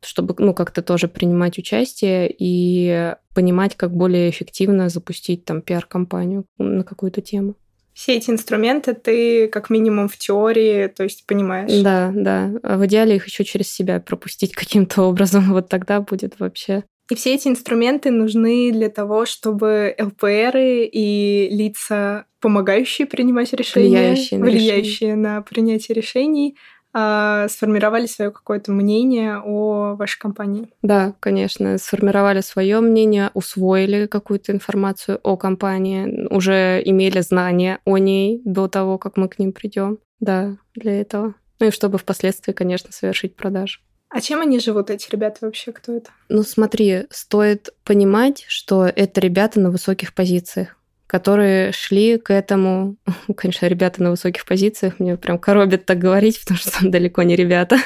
[0.02, 6.84] чтобы ну, как-то тоже принимать участие и понимать, как более эффективно запустить там пиар-компанию на
[6.84, 7.56] какую-то тему.
[7.92, 11.82] Все эти инструменты ты как минимум в теории, то есть понимаешь.
[11.82, 12.50] Да, да.
[12.62, 15.52] А в идеале их еще через себя пропустить каким-то образом.
[15.52, 22.26] Вот тогда будет вообще и все эти инструменты нужны для того, чтобы ЛПРы и лица,
[22.40, 26.56] помогающие принимать решения, влияющие на, влияющие на принятие решений,
[26.92, 30.68] а, сформировали свое какое-то мнение о вашей компании.
[30.82, 38.42] Да, конечно, сформировали свое мнение, усвоили какую-то информацию о компании, уже имели знания о ней
[38.44, 39.98] до того, как мы к ним придем.
[40.18, 41.34] Да, для этого.
[41.60, 43.80] Ну и чтобы впоследствии, конечно, совершить продажу.
[44.10, 45.72] А чем они живут, эти ребята вообще?
[45.72, 46.10] Кто это?
[46.28, 50.76] Ну, смотри, стоит понимать, что это ребята на высоких позициях
[51.10, 52.94] которые шли к этому.
[53.36, 57.34] Конечно, ребята на высоких позициях, мне прям коробит так говорить, потому что там далеко не
[57.34, 57.78] ребята.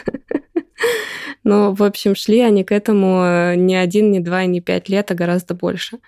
[1.43, 5.11] Но, в общем, шли они к этому э, не один, не два, не пять лет,
[5.11, 6.01] а гораздо больше.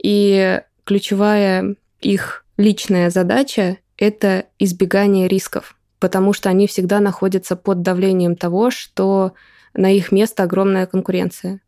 [0.00, 8.34] И ключевая их личная задача— это избегание рисков, потому что они всегда находятся под давлением
[8.34, 9.34] того, что
[9.72, 11.60] на их место огромная конкуренция.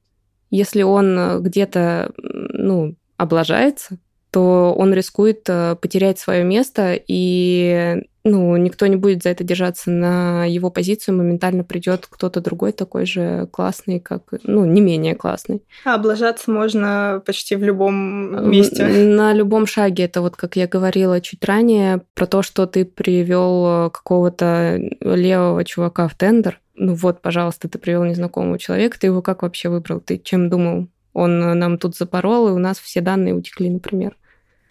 [0.50, 3.98] Если он э, где-то ну, облажается,
[4.34, 9.92] то он рискует э, потерять свое место, и ну, никто не будет за это держаться
[9.92, 15.62] на его позицию, моментально придет кто-то другой такой же классный, как, ну, не менее классный.
[15.84, 18.84] А облажаться можно почти в любом месте.
[18.84, 20.02] На любом шаге.
[20.02, 26.08] Это вот, как я говорила чуть ранее, про то, что ты привел какого-то левого чувака
[26.08, 26.60] в тендер.
[26.74, 30.00] Ну вот, пожалуйста, ты привел незнакомого человека, ты его как вообще выбрал?
[30.00, 30.88] Ты чем думал?
[31.12, 34.16] Он нам тут запорол, и у нас все данные утекли, например.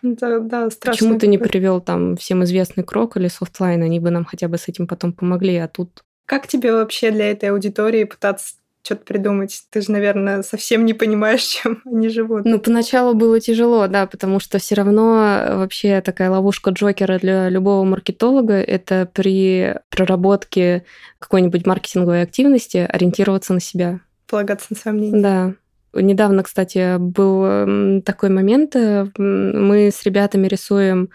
[0.04, 0.92] Да, да, страшно.
[0.92, 3.82] Почему ты не привел там всем известный крок или софтлайн?
[3.82, 6.04] Они бы нам хотя бы с этим потом помогли, а тут...
[6.26, 9.64] Как тебе вообще для этой аудитории пытаться что-то придумать.
[9.70, 12.44] Ты же, наверное, совсем не понимаешь, чем они живут.
[12.46, 17.84] Ну, поначалу было тяжело, да, потому что все равно вообще такая ловушка Джокера для любого
[17.86, 20.84] маркетолога— это при проработке
[21.20, 24.02] какой-нибудь маркетинговой активности ориентироваться на себя.
[24.28, 25.22] Полагаться на свое мнение.
[25.22, 25.54] Да.
[25.94, 28.76] Недавно, кстати, был такой момент.
[28.76, 31.10] Э, мы с ребятами рисуем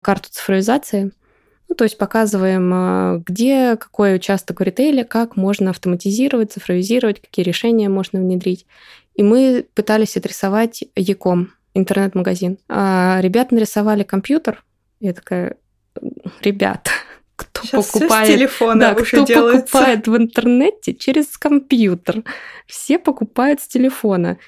[0.00, 1.12] карту цифровизации.
[1.68, 7.44] Ну, то есть показываем, э, где какой участок в ритейле, как можно автоматизировать, цифровизировать, какие
[7.44, 8.66] решения можно внедрить.
[9.14, 12.58] И мы пытались отрисовать Яком, интернет-магазин.
[12.68, 14.62] А ребята нарисовали компьютер.
[15.00, 15.56] Я такая,
[16.42, 16.90] ребят,
[17.36, 19.60] кто Сейчас покупает, все с телефона да, кто делается.
[19.60, 22.22] покупает в интернете через компьютер.
[22.66, 24.38] Все покупают с телефона.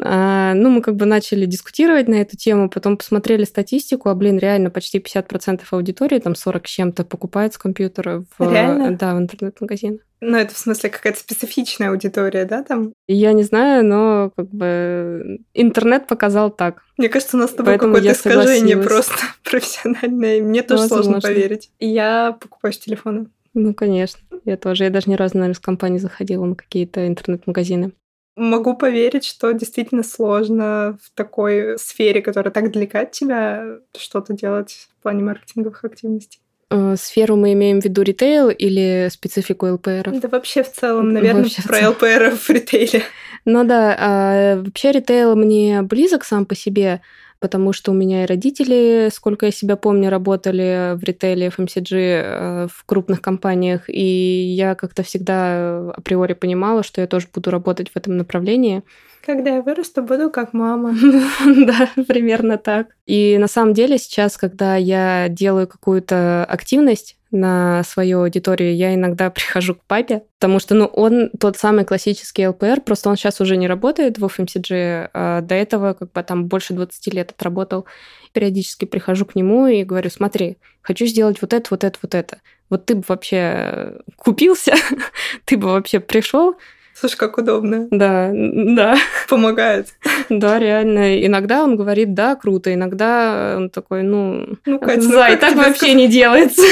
[0.00, 4.38] А, ну, мы как бы начали дискутировать на эту тему, потом посмотрели статистику, а, блин,
[4.38, 8.96] реально почти 50% аудитории, там 40 с чем-то, покупает с компьютера в, реально?
[8.96, 10.00] да, в интернет-магазин.
[10.20, 12.92] Ну, это в смысле какая-то специфичная аудитория, да, там?
[13.06, 16.82] Я не знаю, но как бы интернет показал так.
[16.96, 20.42] Мне кажется, у нас с тобой какое-то искажение просто профессиональное.
[20.42, 21.28] Мне тоже сложно Возможно.
[21.28, 21.70] поверить.
[21.78, 23.26] И я покупаю с телефона.
[23.54, 24.20] Ну, конечно.
[24.44, 24.84] Я тоже.
[24.84, 27.92] Я даже ни разу, наверное, с компании заходила на какие-то интернет-магазины.
[28.38, 34.88] Могу поверить, что действительно сложно в такой сфере, которая так далека от тебя, что-то делать
[34.98, 36.40] в плане маркетинговых активностей.
[36.70, 40.10] Э, Сферу мы имеем в виду ритейл или специфику ЛПР?
[40.20, 41.92] Да вообще в целом, наверное, Вообще про целом.
[41.94, 43.02] ЛПР в ритейле.
[43.44, 47.00] Ну да, а, вообще ритейл мне близок сам по себе,
[47.40, 52.66] потому что у меня и родители, сколько я себя помню, работали в ритейле, FMCG э,
[52.68, 57.96] в крупных компаниях, и я как-то всегда априори понимала, что я тоже буду работать в
[57.96, 58.82] этом направлении.
[59.24, 60.94] Когда я вырасту, буду как мама.
[61.44, 62.88] Да, примерно так.
[63.06, 69.30] И на самом деле сейчас, когда я делаю какую-то активность на свою аудиторию, я иногда
[69.30, 73.56] прихожу к папе, потому что, ну, он тот самый классический ЛПР, просто он сейчас уже
[73.56, 77.86] не работает в FMCG, а до этого как бы там больше 20 лет отработал.
[78.32, 82.40] Периодически прихожу к нему и говорю, смотри, хочу сделать вот это, вот это, вот это.
[82.70, 84.74] Вот ты бы вообще купился,
[85.44, 86.56] ты бы вообще пришел,
[86.98, 87.86] Слушай, как удобно.
[87.90, 88.96] да, да.
[89.28, 89.88] Помогает.
[90.28, 91.24] Да, реально.
[91.24, 92.74] Иногда он говорит, да, круто.
[92.74, 96.62] Иногда он такой, ну, Ну, Катя, ну Зай, как так вообще не делается.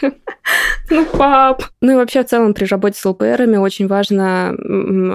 [0.90, 1.64] Ну, пап.
[1.80, 4.54] Ну и вообще в целом при работе с ЛПРами очень важно,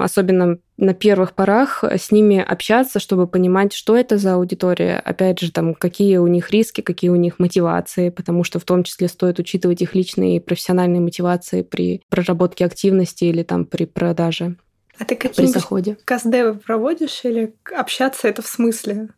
[0.02, 4.98] особенно на первых порах, с ними общаться, чтобы понимать, что это за аудитория.
[4.98, 8.82] Опять же, там, какие у них риски, какие у них мотивации, потому что в том
[8.82, 14.56] числе стоит учитывать их личные и профессиональные мотивации при проработке активности или там при продаже,
[14.98, 15.16] А ты
[15.46, 15.96] заходе.
[16.04, 19.08] каздевы проводишь или общаться это в смысле?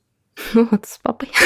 [0.52, 1.30] Ну, вот с папой.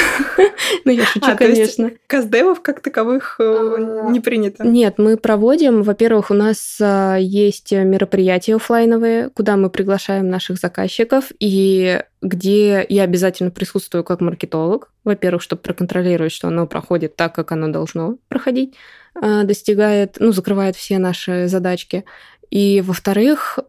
[0.85, 1.97] Ну, я шучу, А, то есть конечно.
[2.07, 4.65] Каздевов как таковых э, А, не принято.
[4.65, 11.31] Нет, мы проводим, во-первых, у нас а, есть мероприятия оффлайновые, куда мы приглашаем наших заказчиков,
[11.39, 14.91] и где я обязательно присутствую как маркетолог.
[15.03, 18.75] Во-первых, чтобы проконтролировать, что оно проходит так, как оно должно проходить,
[19.15, 22.05] а, достигает, ну, закрывает все наши задачки.
[22.49, 23.59] И, во-вторых,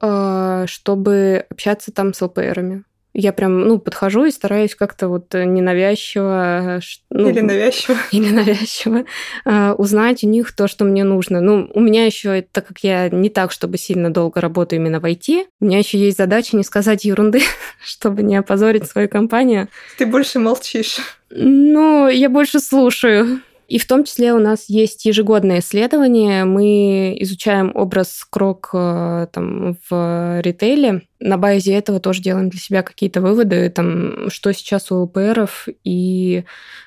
[0.66, 2.84] чтобы общаться там с ЛПРами.
[3.12, 6.76] Я прям, ну, подхожу и стараюсь как-то вот ненавязчиво...
[6.76, 7.96] а, ш- ну, Или навязчиво.
[8.12, 9.04] или навязчиво
[9.44, 11.40] а, узнать у них то, что мне нужно.
[11.40, 15.04] Ну, у меня еще, так как я не так, чтобы сильно долго работаю именно в
[15.04, 17.42] IT, у меня еще есть задача не сказать ерунды,
[17.84, 19.68] чтобы не опозорить свою компанию.
[19.98, 20.98] Ты больше молчишь.
[21.30, 23.40] Ну, я больше слушаю.
[23.70, 26.44] И в том числе у нас есть ежегодное исследование.
[26.44, 31.02] Мы изучаем образ крок э, там, в ритейле.
[31.20, 36.44] На базе этого тоже делаем для себя какие-то выводы, там, что сейчас у ЛПРов и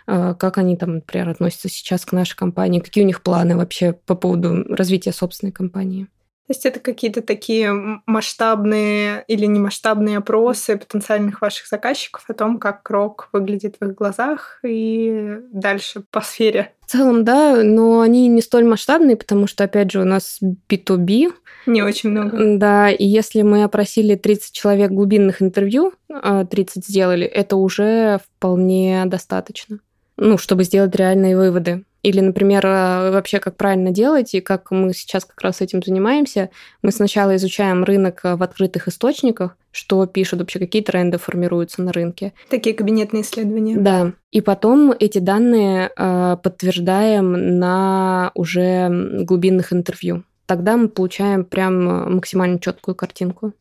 [0.08, 3.94] э, как они, там, например, относятся сейчас к нашей компании, какие у них планы вообще
[3.94, 6.08] по поводу развития собственной компании.
[6.48, 12.84] То есть это какие-то такие масштабные или немасштабные опросы потенциальных ваших заказчиков о том, как
[12.84, 16.74] крок выглядит в их глазах и дальше по сфере.
[16.82, 21.34] В целом, да, но они не столь масштабные, потому что, опять же, у нас B2B.
[21.66, 22.58] Не очень много.
[22.58, 29.04] Да, и если мы опросили 30 человек глубинных интервью, 30 а, сделали, это уже вполне
[29.06, 29.80] достаточно.
[30.18, 31.84] Ну, чтобы сделать реальные выводы.
[32.04, 36.50] Или, например, э, вообще как правильно делать, и как мы сейчас как раз этим занимаемся.
[36.82, 41.94] Мы сначала изучаем рынок э, в открытых источниках, что пишут вообще, какие тренды формируются на
[41.94, 42.34] рынке.
[42.50, 43.78] Такие кабинетные исследования.
[43.78, 44.12] Да.
[44.32, 48.90] И потом эти данные э, подтверждаем на уже
[49.24, 50.26] глубинных интервью.
[50.46, 53.54] Тогда мы получаем прям максимально четкую картинку.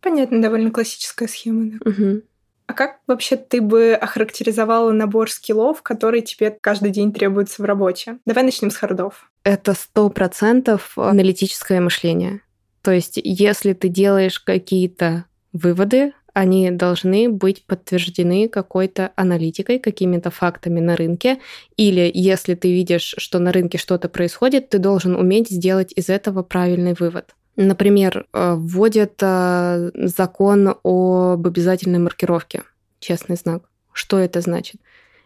[0.00, 1.78] Понятно, довольно классическая схема.
[1.84, 1.90] Да.
[1.90, 2.22] Угу.
[2.66, 8.18] А как вообще ты бы охарактеризовала набор скиллов, которые тебе каждый день требуются в работе?
[8.24, 9.30] Давай начнем с хардов.
[9.44, 12.40] Это сто процентов аналитическое мышление.
[12.82, 20.80] То есть, если ты делаешь какие-то выводы, они должны быть подтверждены какой-то аналитикой, какими-то фактами
[20.80, 21.40] на рынке.
[21.76, 26.42] Или если ты видишь, что на рынке что-то происходит, ты должен уметь сделать из этого
[26.42, 27.34] правильный вывод.
[27.56, 32.62] Например, э, вводят э, закон об обязательной маркировке,
[32.98, 33.64] честный знак.
[33.92, 34.80] Что это значит?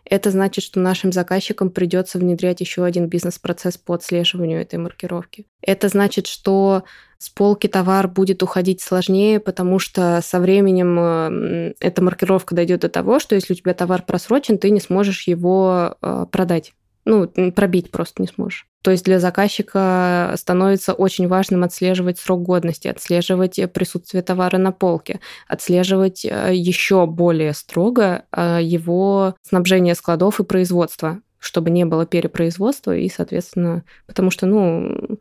[0.04, 5.46] Это значит, что нашим заказчикам придется внедрять еще один бизнес-процесс по отслеживанию этой маркировки.
[5.62, 6.84] Это значит, что
[7.18, 12.88] с полки товар будет уходить сложнее, потому что со временем э, эта маркировка дойдет до
[12.88, 15.96] того, что если у тебя товар просрочен, ты не сможешь его
[16.32, 16.72] продать.
[17.04, 18.66] Ну, пробить просто не сможешь.
[18.86, 25.18] То есть для заказчика становится очень важным отслеживать срок годности, отслеживать присутствие товара на полке,
[25.48, 32.96] отслеживать э, еще более строго э, его снабжение складов и производства, чтобы не было перепроизводства
[32.96, 35.18] и, соответственно, потому что, ну,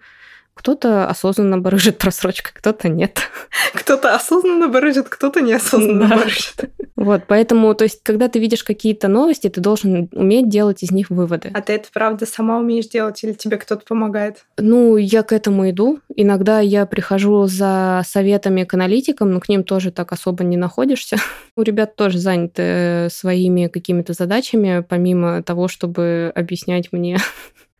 [0.55, 3.19] кто-то осознанно барыжит просрочкой, кто-то нет.
[3.73, 6.15] Кто-то осознанно барыжит, кто-то неосознанно да.
[6.15, 6.55] барыжит.
[6.95, 11.09] Вот, поэтому, то есть, когда ты видишь какие-то новости, ты должен уметь делать из них
[11.09, 11.51] выводы.
[11.53, 14.45] А ты это, правда, сама умеешь делать или тебе кто-то помогает?
[14.57, 15.99] Ну, я к этому иду.
[16.15, 21.17] Иногда я прихожу за советами к аналитикам, но к ним тоже так особо не находишься.
[21.57, 27.17] У ребят тоже заняты своими какими-то задачами, помимо того, чтобы объяснять мне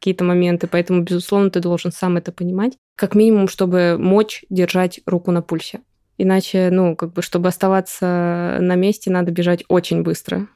[0.06, 5.32] какие-то моменты, поэтому, безусловно, ты должен сам это понимать, как минимум, чтобы мочь держать руку
[5.32, 5.80] на пульсе.
[6.20, 10.48] Иначе, ну, как бы, чтобы оставаться на месте, надо бежать очень быстро.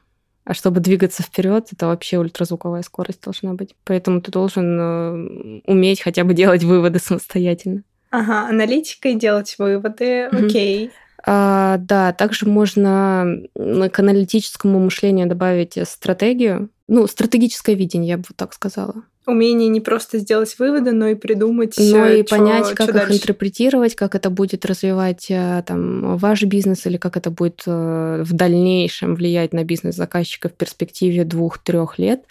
[0.44, 3.74] А чтобы двигаться вперед, это вообще ультразвуковая скорость должна быть.
[3.84, 7.82] Поэтому ты должен э, уметь хотя бы делать выводы самостоятельно.
[8.10, 10.92] Ага, аналитикой делать выводы, окей.
[11.26, 16.70] А, да, также можно к аналитическому мышлению добавить стратегию.
[16.86, 21.14] Ну, стратегическое видение, я бы вот так сказала умение не просто сделать выводы, но и
[21.14, 23.14] придумать, но и чё, понять, как их дальше.
[23.14, 28.32] интерпретировать, как это будет развивать э, там ваш бизнес или как это будет э, в
[28.32, 32.24] дальнейшем влиять на бизнес заказчика в перспективе двух-трех лет.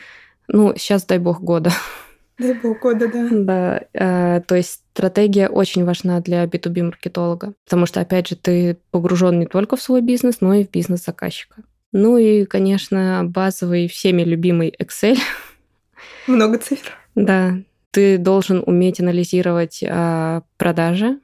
[0.48, 1.72] Ну, сейчас дай бог года.
[2.40, 3.28] Дай бог года, да.
[3.32, 8.78] Да, э, то есть стратегия очень важна для B2B маркетолога, потому что опять же ты
[8.92, 11.64] погружен не только в свой бизнес, но и в бизнес заказчика.
[11.92, 15.18] Ну и, конечно, базовый всеми любимый Excel
[16.28, 16.92] Много цифр.
[17.16, 17.58] Да.
[17.92, 21.20] Ты должен уметь анализировать э, продажи,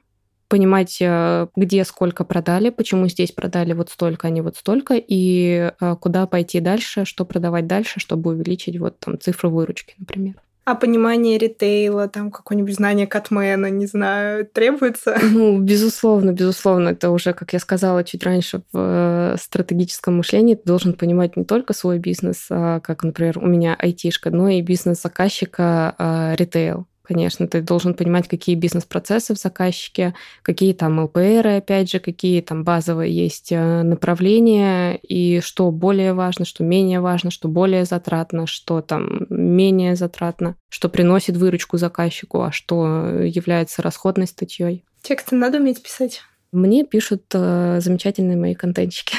[0.48, 5.72] понимать, э, где сколько продали, почему здесь продали вот столько, а не вот столько, и
[5.80, 10.34] э, куда пойти дальше, что продавать дальше, чтобы увеличить вот там цифру выручки, например.
[10.66, 15.16] А понимание ритейла, там какое-нибудь знание катмена, не знаю, требуется?
[15.22, 16.88] Ну, безусловно, безусловно.
[16.88, 21.44] Это уже, как я сказала чуть раньше, в э, стратегическом мышлении ты должен понимать не
[21.44, 26.88] только свой бизнес, а как, например, у меня айтишка, но и бизнес заказчика а, ритейл.
[27.06, 32.64] Конечно, ты должен понимать, какие бизнес-процессы в заказчике, какие там ЛПР, опять же, какие там
[32.64, 38.80] базовые есть э, направления, и что более важно, что менее важно, что более затратно, что
[38.80, 44.84] там менее затратно, что приносит выручку заказчику, а что является расходной статьей.
[45.02, 46.22] Тексты надо уметь писать.
[46.50, 49.16] Мне пишут э, замечательные мои контентчики.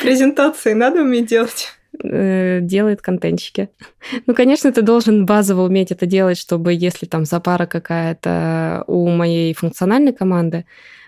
[0.00, 1.77] Презентации надо уметь делать.
[2.02, 3.70] Э, делает контентчики.
[4.26, 9.52] Ну, конечно, ты должен базово уметь это делать, чтобы если там запара какая-то у моей
[9.54, 10.64] функциональной команды,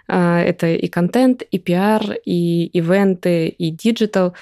[0.09, 4.35] а, это и контент, и пиар, и ивенты, и диджитал,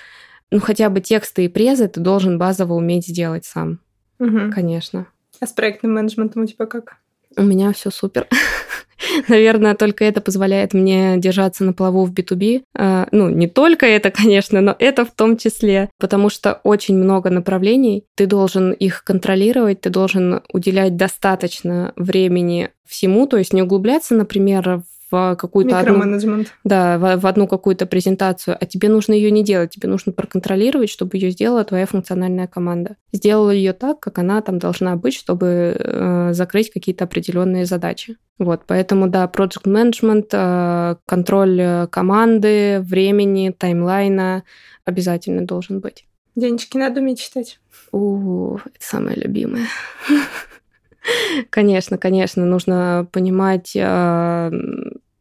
[0.51, 3.81] ну, хотя бы тексты и презы ты должен базово уметь сделать сам.
[4.19, 4.51] Угу.
[4.53, 5.07] Конечно.
[5.41, 6.97] А с проектным менеджментом у тебя как?
[7.39, 8.27] У меня все супер.
[9.29, 12.63] Наверное, только это позволяет мне держаться на плаву в B2B.
[12.77, 17.31] А, ну, не только это, конечно, но это в том числе, потому что очень много
[17.31, 24.15] направлений, ты должен их контролировать, ты должен уделять достаточно времени всему, то есть не углубляться,
[24.15, 29.43] например, в какую-то одну, да, в, в одну какую-то презентацию, а тебе нужно ее не
[29.43, 32.97] делать, тебе нужно проконтролировать, чтобы ее сделала твоя функциональная команда.
[33.13, 38.17] Сделала ее так, как она там должна быть, чтобы э, закрыть какие-то определенные задачи.
[38.39, 44.45] Вот, поэтому, да, project management, э, контроль э, команды, времени, таймлайна
[44.85, 46.07] обязательно должен быть.
[46.37, 47.59] Денечки надо уметь читать.
[47.93, 49.67] У, это самое любимое.
[51.51, 54.51] Конечно, конечно, нужно понимать, а,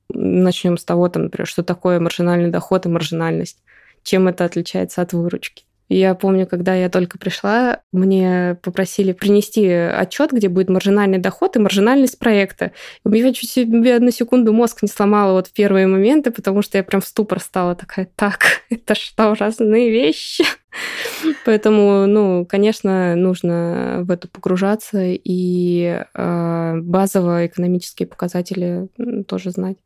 [0.09, 3.61] начнем с того, там, например, что такое маржинальный доход и маржинальность,
[4.03, 5.66] чем это отличается от выручки.
[5.89, 11.59] Я помню, когда я только пришла, мне попросили принести отчет, где будет маржинальный доход и
[11.59, 12.71] маржинальность проекта.
[13.09, 16.77] И я чуть себе на секунду мозг не сломала вот в первые моменты, потому что
[16.77, 20.43] я прям в ступор стала такая, так, это что, разные вещи?
[21.45, 28.89] Поэтому, ну, конечно, нужно в это погружаться и э, базово экономические показатели
[29.27, 29.77] тоже знать.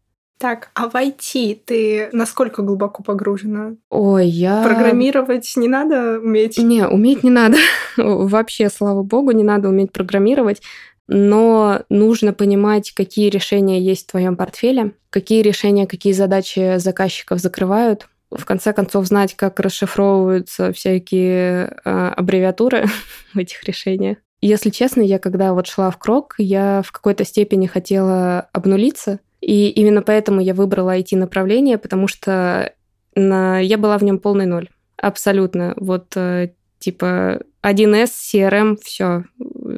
[0.41, 3.75] Так, а в IT ты насколько глубоко погружена?
[3.91, 4.63] Ой, я...
[4.63, 6.57] Программировать не надо уметь?
[6.57, 7.57] Не, уметь не надо.
[7.97, 10.63] Вообще, слава богу, не надо уметь программировать.
[11.07, 18.07] Но нужно понимать, какие решения есть в твоем портфеле, какие решения, какие задачи заказчиков закрывают.
[18.31, 22.85] В конце концов, знать, как расшифровываются всякие э, аббревиатуры
[23.35, 24.17] в этих решениях.
[24.41, 29.69] Если честно, я когда вот шла в крок, я в какой-то степени хотела обнулиться– и
[29.69, 32.73] именно поэтому я выбрала IT-направление, потому что
[33.15, 33.59] на...
[33.59, 34.69] я была в нем полный ноль.
[34.97, 35.73] Абсолютно.
[35.77, 39.25] Вот э, типа 1С, CRM, все.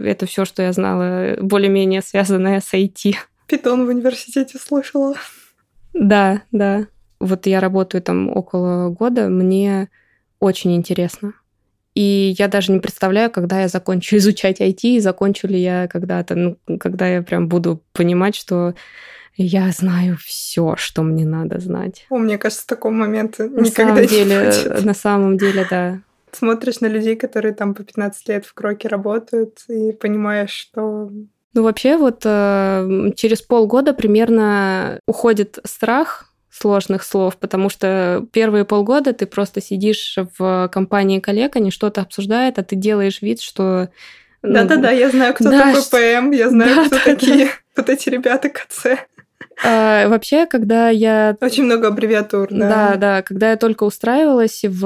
[0.03, 3.16] Это все, что я знала, более-менее связанное с IT.
[3.47, 5.16] Питон в университете слышала.
[5.93, 6.88] Да, да.
[7.20, 9.89] Вот я работаю там около года, мне
[10.39, 11.34] очень интересно.
[11.95, 16.36] И я даже не представляю, когда я закончу изучать IT, и закончу ли я когда-то,
[16.36, 18.76] ну, когда я прям буду понимать, что
[19.36, 22.06] я знаю все, что мне надо знать.
[22.10, 24.86] О, мне кажется, такого момента на никогда самом деле, не будет.
[24.86, 26.00] На самом деле, да.
[26.32, 31.12] Смотришь на людей, которые там по 15 лет в кроке работают, и понимаешь, что
[31.56, 39.14] ну, вообще, вот э, через полгода примерно уходит страх сложных слов, потому что первые полгода
[39.14, 43.90] ты просто сидишь в компании коллег, они что-то обсуждают, а ты делаешь вид, что...
[44.42, 47.52] Ну, Да-да-да, я знаю, кто да, такой ПМ, я знаю, да, кто да, такие да.
[47.78, 48.86] вот эти ребята КЦ.
[49.64, 51.38] А, вообще, когда я...
[51.41, 52.70] Очень много аббревиатур, да.
[52.70, 53.22] Да, да.
[53.22, 54.86] Когда я только устраивалась в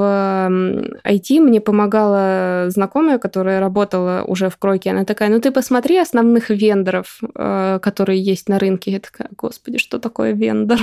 [1.04, 4.90] IT, мне помогала знакомая, которая работала уже в Кройке.
[4.90, 8.92] Она такая, ну ты посмотри основных вендоров, э, которые есть на рынке.
[8.92, 10.78] Я такая, господи, что такое вендор?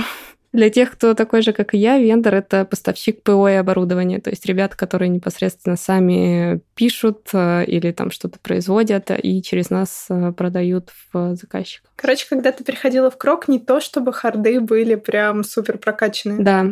[0.52, 4.30] Для тех, кто такой же, как и я, вендор— это поставщик ПО и оборудования, то
[4.30, 10.32] есть ребята, которые непосредственно сами пишут э, или там что-то производят и через нас э,
[10.32, 11.88] продают в заказчика.
[11.96, 16.40] Короче, когда ты приходила в Крок, не то чтобы харды были прям супер прокачанные.
[16.40, 16.66] Да,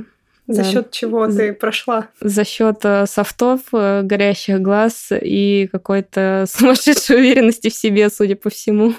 [0.47, 0.70] за да.
[0.70, 2.09] счет чего ты прошла?
[2.20, 8.95] За счет э, софтов, горящих глаз и какой-то сумасшедшей уверенности в себе, судя по всему.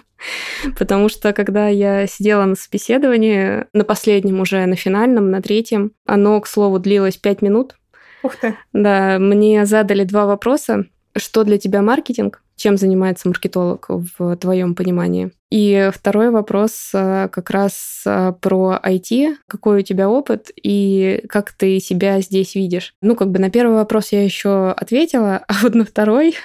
[0.78, 6.40] Потому что когда я сидела на собеседовании, на последнем уже, на финальном, на третьем, оно,
[6.42, 7.76] к слову, длилось пять минут.
[8.24, 8.56] Ух ты.
[8.74, 10.86] Да, мне задали два вопроса.
[11.16, 12.42] Что для тебя маркетинг?
[12.56, 15.32] Чем занимается маркетолог в твоем понимании?
[15.52, 19.36] И второй вопрос э, как раз э, про IT.
[19.48, 22.94] Какой у тебя опыт и как ты себя здесь видишь?
[23.02, 26.36] Ну, как бы на первый вопрос я еще ответила, а вот на второй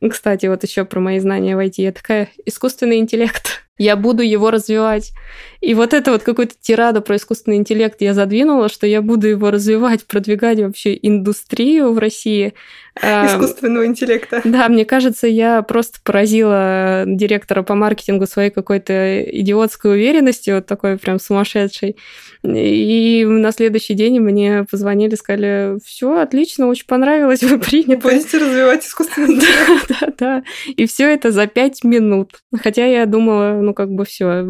[0.10, 1.74] кстати, вот еще про мои знания в IT.
[1.78, 3.62] Я такая, искусственный интеллект.
[3.80, 5.12] Я буду его развивать.
[5.60, 9.52] И вот это вот какую-то тираду про искусственный интеллект я задвинула, что я буду его
[9.52, 12.54] развивать, продвигать вообще индустрию в России.
[13.00, 14.40] Эм, Искусственного интеллекта.
[14.44, 20.98] Да, мне кажется, я просто поразила директора по маркетингу своей какой-то идиотской уверенностью, вот такой
[20.98, 21.96] прям сумасшедшей.
[22.44, 28.08] И на следующий день мне позвонили, сказали, все отлично, очень понравилось, вы приняты.
[28.08, 29.88] Будете развивать искусственный интеллект.
[29.88, 30.42] Да, да, да.
[30.76, 32.40] И все это за пять минут.
[32.62, 34.46] Хотя я думала, ну как бы все,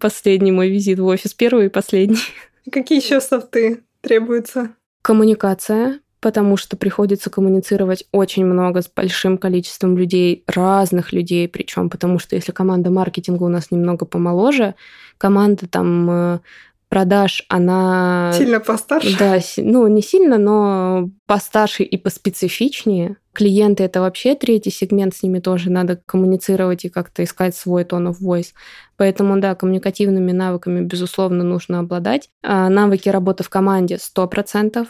[0.00, 2.18] последний мой визит в офис, первый и последний.
[2.70, 4.74] Какие еще софты требуются?
[5.02, 12.18] Коммуникация, потому что приходится коммуницировать очень много с большим количеством людей, разных людей, причем потому
[12.18, 14.74] что если команда маркетинга у нас немного помоложе,
[15.18, 16.38] команда там э,
[16.88, 18.32] продаж, она...
[18.38, 19.18] Сильно постарше?
[19.18, 23.18] Да, ну не сильно, но постарше и поспецифичнее.
[23.34, 28.12] Клиенты— это вообще третий сегмент, с ними тоже надо коммуницировать и как-то искать свой tone
[28.12, 28.52] of voice.
[28.96, 32.30] Поэтому, да, коммуникативными навыками, безусловно, нужно обладать.
[32.44, 34.86] А навыки работы в команде 100%,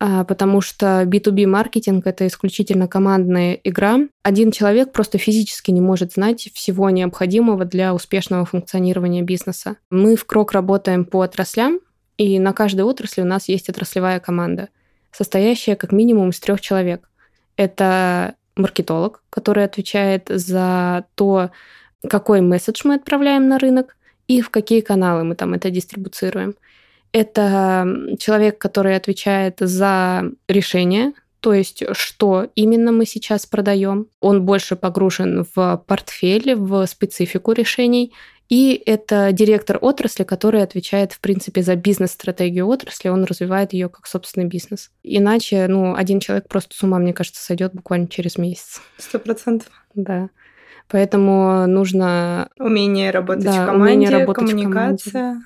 [0.00, 3.98] а, потому что B2B-маркетинг— это исключительно командная игра.
[4.22, 9.76] Один человек просто физически не может знать всего необходимого для успешного функционирования бизнеса.
[9.90, 11.80] Мы в Крок работаем по отраслям,
[12.16, 14.70] и на каждой отрасли у нас есть отраслевая команда,
[15.10, 17.10] состоящая как минимум из трех человек.
[17.56, 21.50] Это маркетолог, который отвечает за то,
[22.08, 23.96] какой месседж мы отправляем на рынок
[24.28, 26.54] и в какие каналы мы там это дистрибуцируем.
[27.12, 27.86] Это
[28.18, 34.06] человек, который отвечает за решение, то есть что именно мы сейчас продаем.
[34.20, 38.12] Он больше погружен в портфель, в специфику решений,
[38.52, 44.06] и это директор отрасли, который отвечает, в принципе, за бизнес-стратегию отрасли, он развивает ее как
[44.06, 44.90] собственный бизнес.
[45.02, 48.82] Иначе, ну, один человек просто с ума, мне кажется, сойдет буквально через месяц.
[48.98, 49.70] Сто процентов.
[49.94, 50.28] Да.
[50.88, 52.50] Поэтому нужно...
[52.58, 55.40] Умение работать да, в команде, умение работать коммуникация.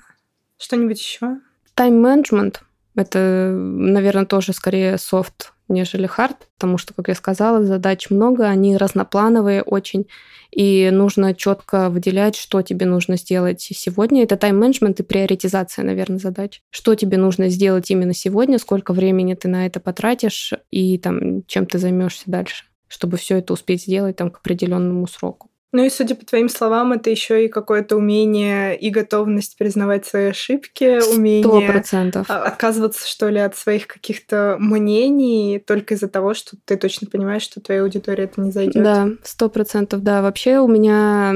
[0.57, 1.37] Что-нибудь еще?
[1.75, 2.61] Тайм-менеджмент.
[2.97, 8.75] Это, наверное, тоже скорее софт, нежели хард, потому что, как я сказала, задач много, они
[8.75, 10.07] разноплановые очень
[10.51, 14.23] и нужно четко выделять, что тебе нужно сделать сегодня.
[14.23, 16.61] Это тайм-менеджмент и приоритизация, наверное, задач.
[16.71, 21.67] Что тебе нужно сделать именно сегодня, сколько времени ты на это потратишь и там, чем
[21.67, 25.51] ты займешься дальше, чтобы все это успеть сделать там, к определенному сроку.
[25.77, 30.29] Ну и, судя по твоим словам, это еще и какое-то умение и готовность признавать свои
[30.29, 32.25] ошибки, умение 100%.
[32.27, 37.61] отказываться, что ли, от своих каких-то мнений только из-за того, что ты точно понимаешь, что
[37.61, 38.81] твоя аудитория это не зайдет.
[38.83, 40.23] Да, сто процентов, да.
[40.23, 41.31] Вообще у меня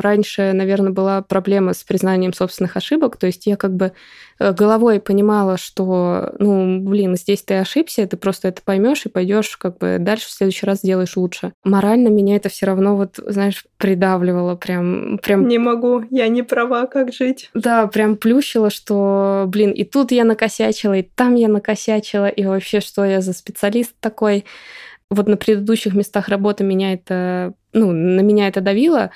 [0.00, 3.90] раньше, наверное, была проблема с признанием собственных ошибок, то есть я как бы
[4.50, 9.78] головой понимала, что, ну, блин, здесь ты ошибся, ты просто это поймешь и пойдешь как
[9.78, 11.52] бы дальше в следующий раз сделаешь лучше.
[11.64, 15.46] Морально меня это все равно вот, знаешь, придавливало прям, прям.
[15.46, 17.50] Не могу, я не права, как жить.
[17.54, 22.80] Да, прям плющило, что, блин, и тут я накосячила, и там я накосячила, и вообще,
[22.80, 24.44] что я за специалист такой.
[25.10, 29.10] Вот на предыдущих местах работы меня это, ну, на меня это давило,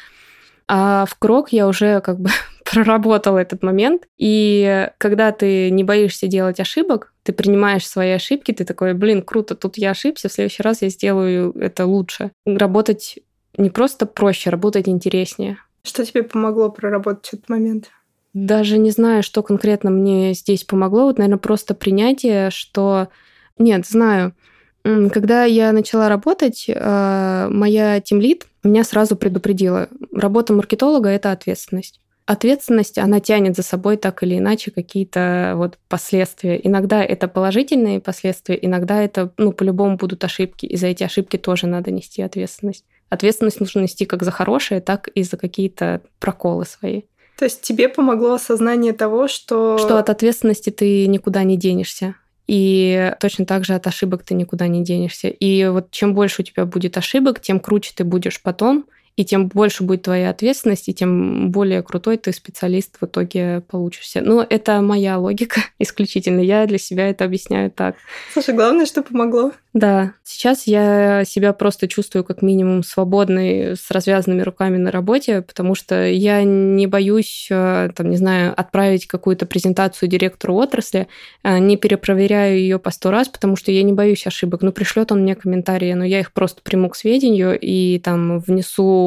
[0.69, 2.31] а в крок я уже как бы
[2.71, 4.09] проработала этот момент.
[4.19, 9.55] И когда ты не боишься делать ошибок, ты принимаешь свои ошибки, ты такой, блин, круто,
[9.55, 12.33] тут я ошибся, в следующий раз я сделаю это лучше.
[12.45, 13.19] Работать
[13.57, 15.59] не просто проще, работать интереснее.
[15.83, 17.91] Что тебе помогло проработать этот момент?
[18.35, 21.05] Даже не знаю, что конкретно мне здесь помогло.
[21.05, 23.09] Вот, наверное, просто принятие, что...
[23.57, 24.35] Нет, знаю.
[24.83, 29.89] Когда я начала работать, э, моя тимлид меня сразу предупредила.
[30.13, 36.61] Работа маркетолога– это ответственность ответственность, она тянет за собой так или иначе какие-то вот последствия.
[36.63, 41.67] Иногда это положительные последствия, иногда это, ну, по-любому будут ошибки, и за эти ошибки тоже
[41.67, 42.85] надо нести ответственность.
[43.09, 47.03] Ответственность нужно нести как за хорошее, так и за какие-то проколы свои.
[47.39, 49.79] То есть тебе помогло осознание того, что...
[49.79, 52.17] Что от ответственности ты никуда не денешься.
[52.49, 55.29] И точно так же от ошибок ты никуда не денешься.
[55.29, 58.87] И вот чем больше у тебя будет ошибок, тем круче ты будешь потом,
[59.17, 64.21] и тем больше будет твоя ответственность, и тем более крутой ты специалист в итоге получишься.
[64.21, 66.41] Но это моя логика исключительно.
[66.41, 67.97] Я для себя это объясняю так.
[68.33, 69.53] Слушай, главное, что помогло.
[69.73, 75.75] Да, сейчас я себя просто чувствую как минимум свободной, с развязанными руками на работе, потому
[75.75, 81.09] что я не боюсь, э, там, не знаю, отправить какую-то презентацию директору отрасли,
[81.43, 84.63] э, не перепроверяю ее по сто раз, потому что я не боюсь ошибок.
[84.63, 89.06] Ну, пришлет он мне комментарии, но я их просто приму к сведению и там внесу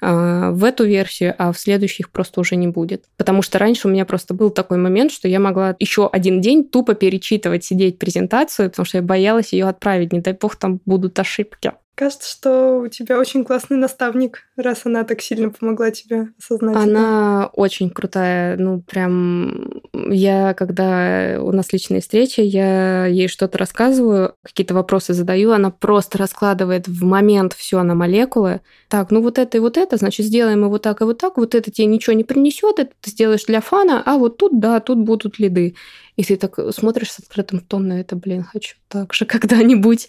[0.00, 3.04] э, в эту версию, а в следующих просто уже не будет.
[3.16, 6.64] Потому что раньше у меня просто был такой момент, что я могла еще один день
[6.64, 10.12] тупо перечитывать, сидеть презентацию, потому что я боялась ее отправить.
[10.12, 11.72] Не дай бог, там будут ошибки.
[12.00, 16.74] Кажется, что у тебя очень классный наставник, раз она так сильно помогла тебе осознать.
[16.74, 17.60] Она это.
[17.60, 18.56] очень крутая.
[18.56, 25.50] Ну, прям я, когда у нас личные встречи, я ей что-то рассказываю, какие-то вопросы задаю,
[25.50, 28.62] она просто раскладывает в момент все на молекулы.
[28.88, 31.36] Так, ну вот это и вот это, значит, сделаем и вот так, и вот так.
[31.36, 34.80] Вот это тебе ничего не принесет, это ты сделаешь для фана, а вот тут, да,
[34.80, 35.74] тут будут лиды.
[36.16, 40.08] И ты так смотришь с открытым ртом на это, блин, хочу так же когда-нибудь.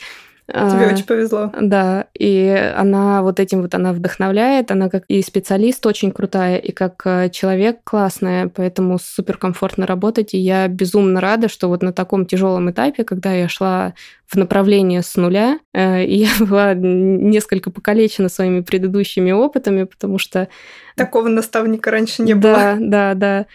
[0.52, 1.52] Тебе а, очень повезло.
[1.60, 6.74] Да, и она вот этим вот она вдохновляет, она как и специалист очень крутая, и
[6.74, 11.94] как э, человек классная, поэтому супер комфортно работать, и я безумно рада, что вот на
[11.94, 13.94] таком тяжелом этапе, когда я шла
[14.28, 20.50] в направление с нуля, э, и я была несколько покалечена своими предыдущими опытами, потому что...
[20.98, 22.54] Такого наставника раньше не было.
[22.54, 23.46] Да, да, да.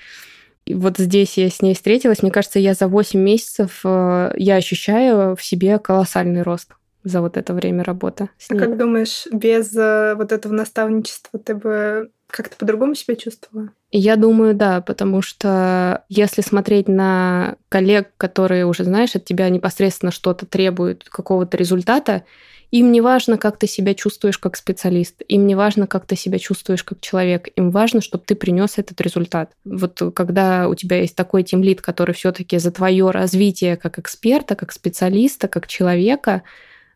[0.64, 2.22] И вот здесь я с ней встретилась.
[2.22, 6.70] Мне кажется, я за 8 месяцев э, я ощущаю в себе колоссальный рост
[7.06, 8.28] за вот это время работы.
[8.50, 13.70] А как думаешь, без э, вот этого наставничества ты бы как-то по-другому себя чувствовала?
[13.92, 20.10] Я думаю, да, потому что если смотреть на коллег, которые уже, знаешь, от тебя непосредственно
[20.10, 22.24] что-то требуют, какого-то результата,
[22.72, 26.40] им не важно, как ты себя чувствуешь как специалист, им не важно, как ты себя
[26.40, 29.52] чувствуешь как человек, им важно, чтобы ты принес этот результат.
[29.64, 34.72] Вот когда у тебя есть такой тимлит, который все-таки за твое развитие как эксперта, как
[34.72, 36.42] специалиста, как человека,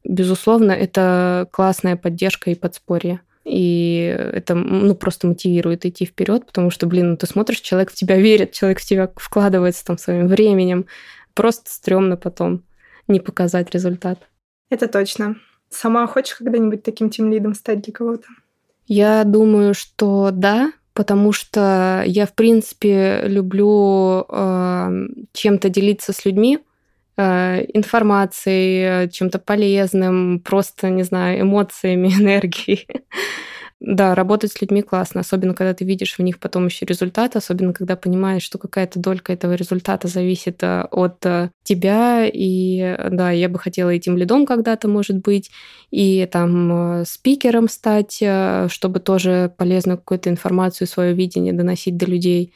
[0.05, 3.21] безусловно, это классная поддержка и подспорье.
[3.45, 7.95] И это ну, просто мотивирует идти вперед, потому что, блин, ну, ты смотришь, человек в
[7.95, 10.87] тебя верит, человек в тебя вкладывается там своим временем.
[11.35, 12.65] Просто стрёмно потом
[13.09, 14.19] не показать результат.
[14.69, 15.37] Это точно.
[15.69, 18.27] Сама хочешь когда-нибудь таким тем лидом стать для кого-то?
[18.87, 24.91] Я думаю, что да, потому что я, в принципе, люблю э,
[25.33, 26.59] чем-то делиться с людьми,
[27.73, 32.87] информацией, чем-то полезным, просто, не знаю, эмоциями, энергией.
[33.81, 37.73] Да, работать с людьми классно, особенно когда ты видишь в них потом еще результат, особенно
[37.73, 42.27] когда понимаешь, что какая-то долька этого результата зависит э, от э, тебя.
[42.31, 45.51] И да, я бы хотела этим лидом когда-то, может быть,
[45.91, 48.23] и там э, спикером стать,
[48.69, 52.53] чтобы тоже полезную какую-то информацию, свое видение доносить до людей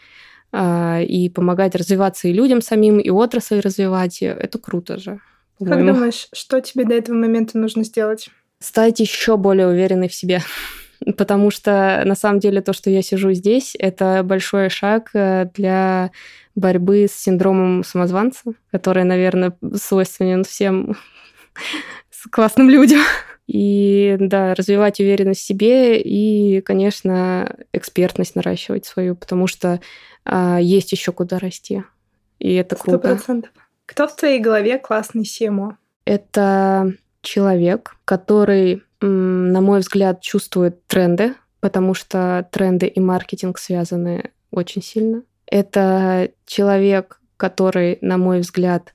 [0.55, 4.23] и помогать развиваться и людям самим, и отрасль развивать.
[4.23, 5.21] Это круто же.
[5.59, 8.29] Как думаешь, что тебе до этого момента нужно сделать?
[8.61, 10.43] Стать еще более уверенной в себе
[11.17, 16.11] потому что на самом деле то, что я сижу здесь, это большой шаг э, для
[16.55, 20.97] борьбы с синдромом самозванца, который, наверное, свойственен всем
[22.31, 23.01] классным людям.
[23.47, 29.81] И да, развивать уверенность в себе и, конечно, экспертность наращивать свою, потому что
[30.25, 31.85] а, есть еще куда расти.
[32.39, 33.21] И это круто.
[33.87, 35.77] Кто в твоей голове классный Симо?
[36.07, 44.83] Это человек, который на мой взгляд, чувствует тренды, потому что тренды и маркетинг связаны очень
[44.83, 45.23] сильно.
[45.47, 48.95] Это человек, который, на мой взгляд,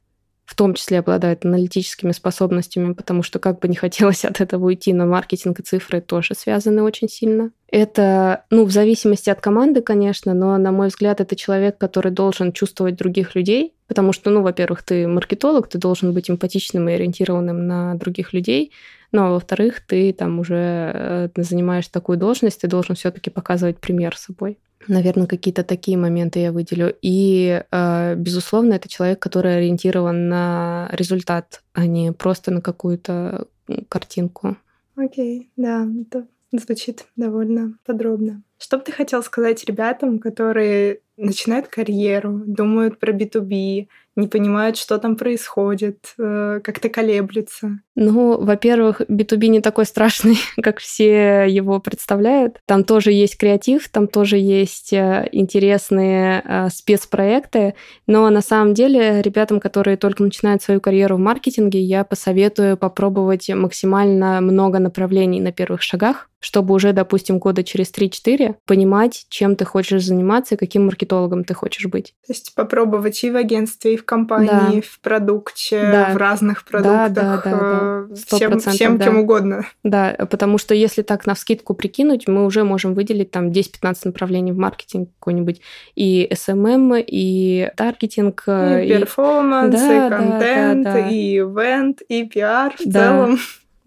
[0.49, 4.93] в том числе обладает аналитическими способностями, потому что как бы не хотелось от этого уйти,
[4.93, 7.51] но маркетинг и цифры тоже связаны очень сильно.
[7.71, 12.51] Это, ну, в зависимости от команды, конечно, но, на мой взгляд, это человек, который должен
[12.51, 17.67] чувствовать других людей, потому что, ну, во-первых, ты маркетолог, ты должен быть эмпатичным и ориентированным
[17.67, 18.71] на других людей,
[19.11, 24.15] ну, а во-вторых, ты там уже э, занимаешь такую должность, ты должен все-таки показывать пример
[24.15, 24.59] собой.
[24.87, 26.95] Наверное, какие-то такие моменты я выделю.
[27.01, 33.47] И, э, безусловно, это человек, который ориентирован на результат, а не просто на какую-то
[33.89, 34.57] картинку.
[34.95, 38.43] Окей, да, это звучит довольно подробно.
[38.57, 43.87] Что бы ты хотел сказать ребятам, которые начинают карьеру, думают про B2B,
[44.19, 47.79] не понимают, что там происходит, э, как-то колеблются?
[47.95, 52.59] Ну, во-первых, B2B не такой страшный, как все его представляют.
[52.65, 57.75] Там тоже есть креатив, там тоже есть э, интересные э, спецпроекты,
[58.07, 63.49] но на самом деле ребятам, которые только начинают свою карьеру в маркетинге, я посоветую попробовать
[63.49, 69.65] максимально много направлений на первых шагах, чтобы уже, допустим, года через 3-4 понимать, чем ты
[69.65, 72.13] хочешь заниматься и каким маркетологом ты хочешь быть.
[72.25, 74.81] То есть попробовать и в агентстве, и в компании, да.
[74.81, 76.13] в продукте, да.
[76.13, 78.07] в разных продуктах, да, да, да, да.
[78.09, 79.05] Э, всем, всем да.
[79.05, 79.67] кем угодно.
[79.83, 84.51] Да, потому что если так на вскидку прикинуть, мы уже можем выделить там 10-15 направлений
[84.51, 85.61] в маркетинг какой-нибудь.
[85.95, 88.45] И SMM, и таргетинг.
[88.47, 91.09] И, и перформанс, да, и контент, да, да, да.
[91.09, 92.99] и ивент, и пиар в да.
[92.99, 93.37] целом.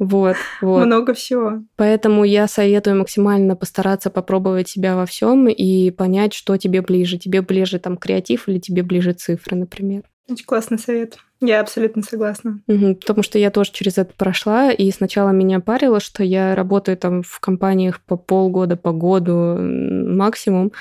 [0.02, 0.86] Вот, вот.
[0.86, 1.62] Много всего.
[1.76, 7.18] Поэтому я советую максимально постараться попробовать себя во всем и понять, что тебе ближе.
[7.18, 10.02] Тебе ближе там креатив или тебе ближе цифры, например.
[10.28, 11.18] Очень классный совет.
[11.40, 12.60] Я абсолютно согласна.
[12.68, 16.96] Угу, потому что я тоже через это прошла, и сначала меня парило, что я работаю
[16.96, 20.72] там в компаниях по полгода, по году максимум,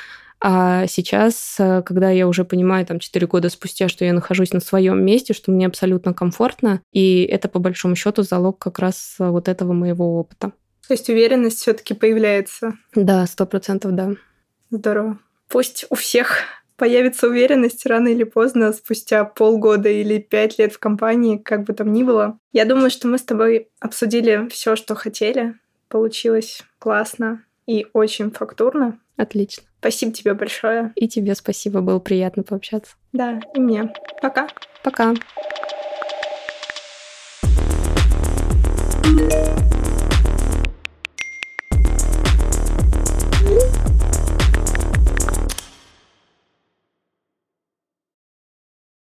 [0.44, 4.60] а сейчас, э, когда я уже понимаю, там, 4 года спустя, что я нахожусь на
[4.60, 9.30] своем месте, что мне абсолютно комфортно, и это, по большому счету, залог как раз э,
[9.30, 10.52] вот этого моего опыта.
[10.88, 12.74] То есть уверенность все-таки появляется?
[12.96, 14.14] Да, сто процентов, да.
[14.72, 15.20] Здорово.
[15.48, 16.40] Пусть у всех
[16.82, 21.94] появится уверенность рано или поздно, спустя полгода или пять лет в компании, как бы там
[21.94, 22.40] ни было.
[22.54, 25.54] Я думаю, что мы с тобой обсудили все, что хотели.
[25.90, 28.98] Получилось классно и очень фактурно.
[29.16, 29.62] Отлично.
[29.80, 30.92] Спасибо тебе большое.
[30.96, 32.96] И тебе спасибо, было приятно пообщаться.
[33.14, 33.94] Да, и мне.
[34.20, 34.48] Пока.
[34.82, 35.14] Пока.
[39.04, 39.71] thank you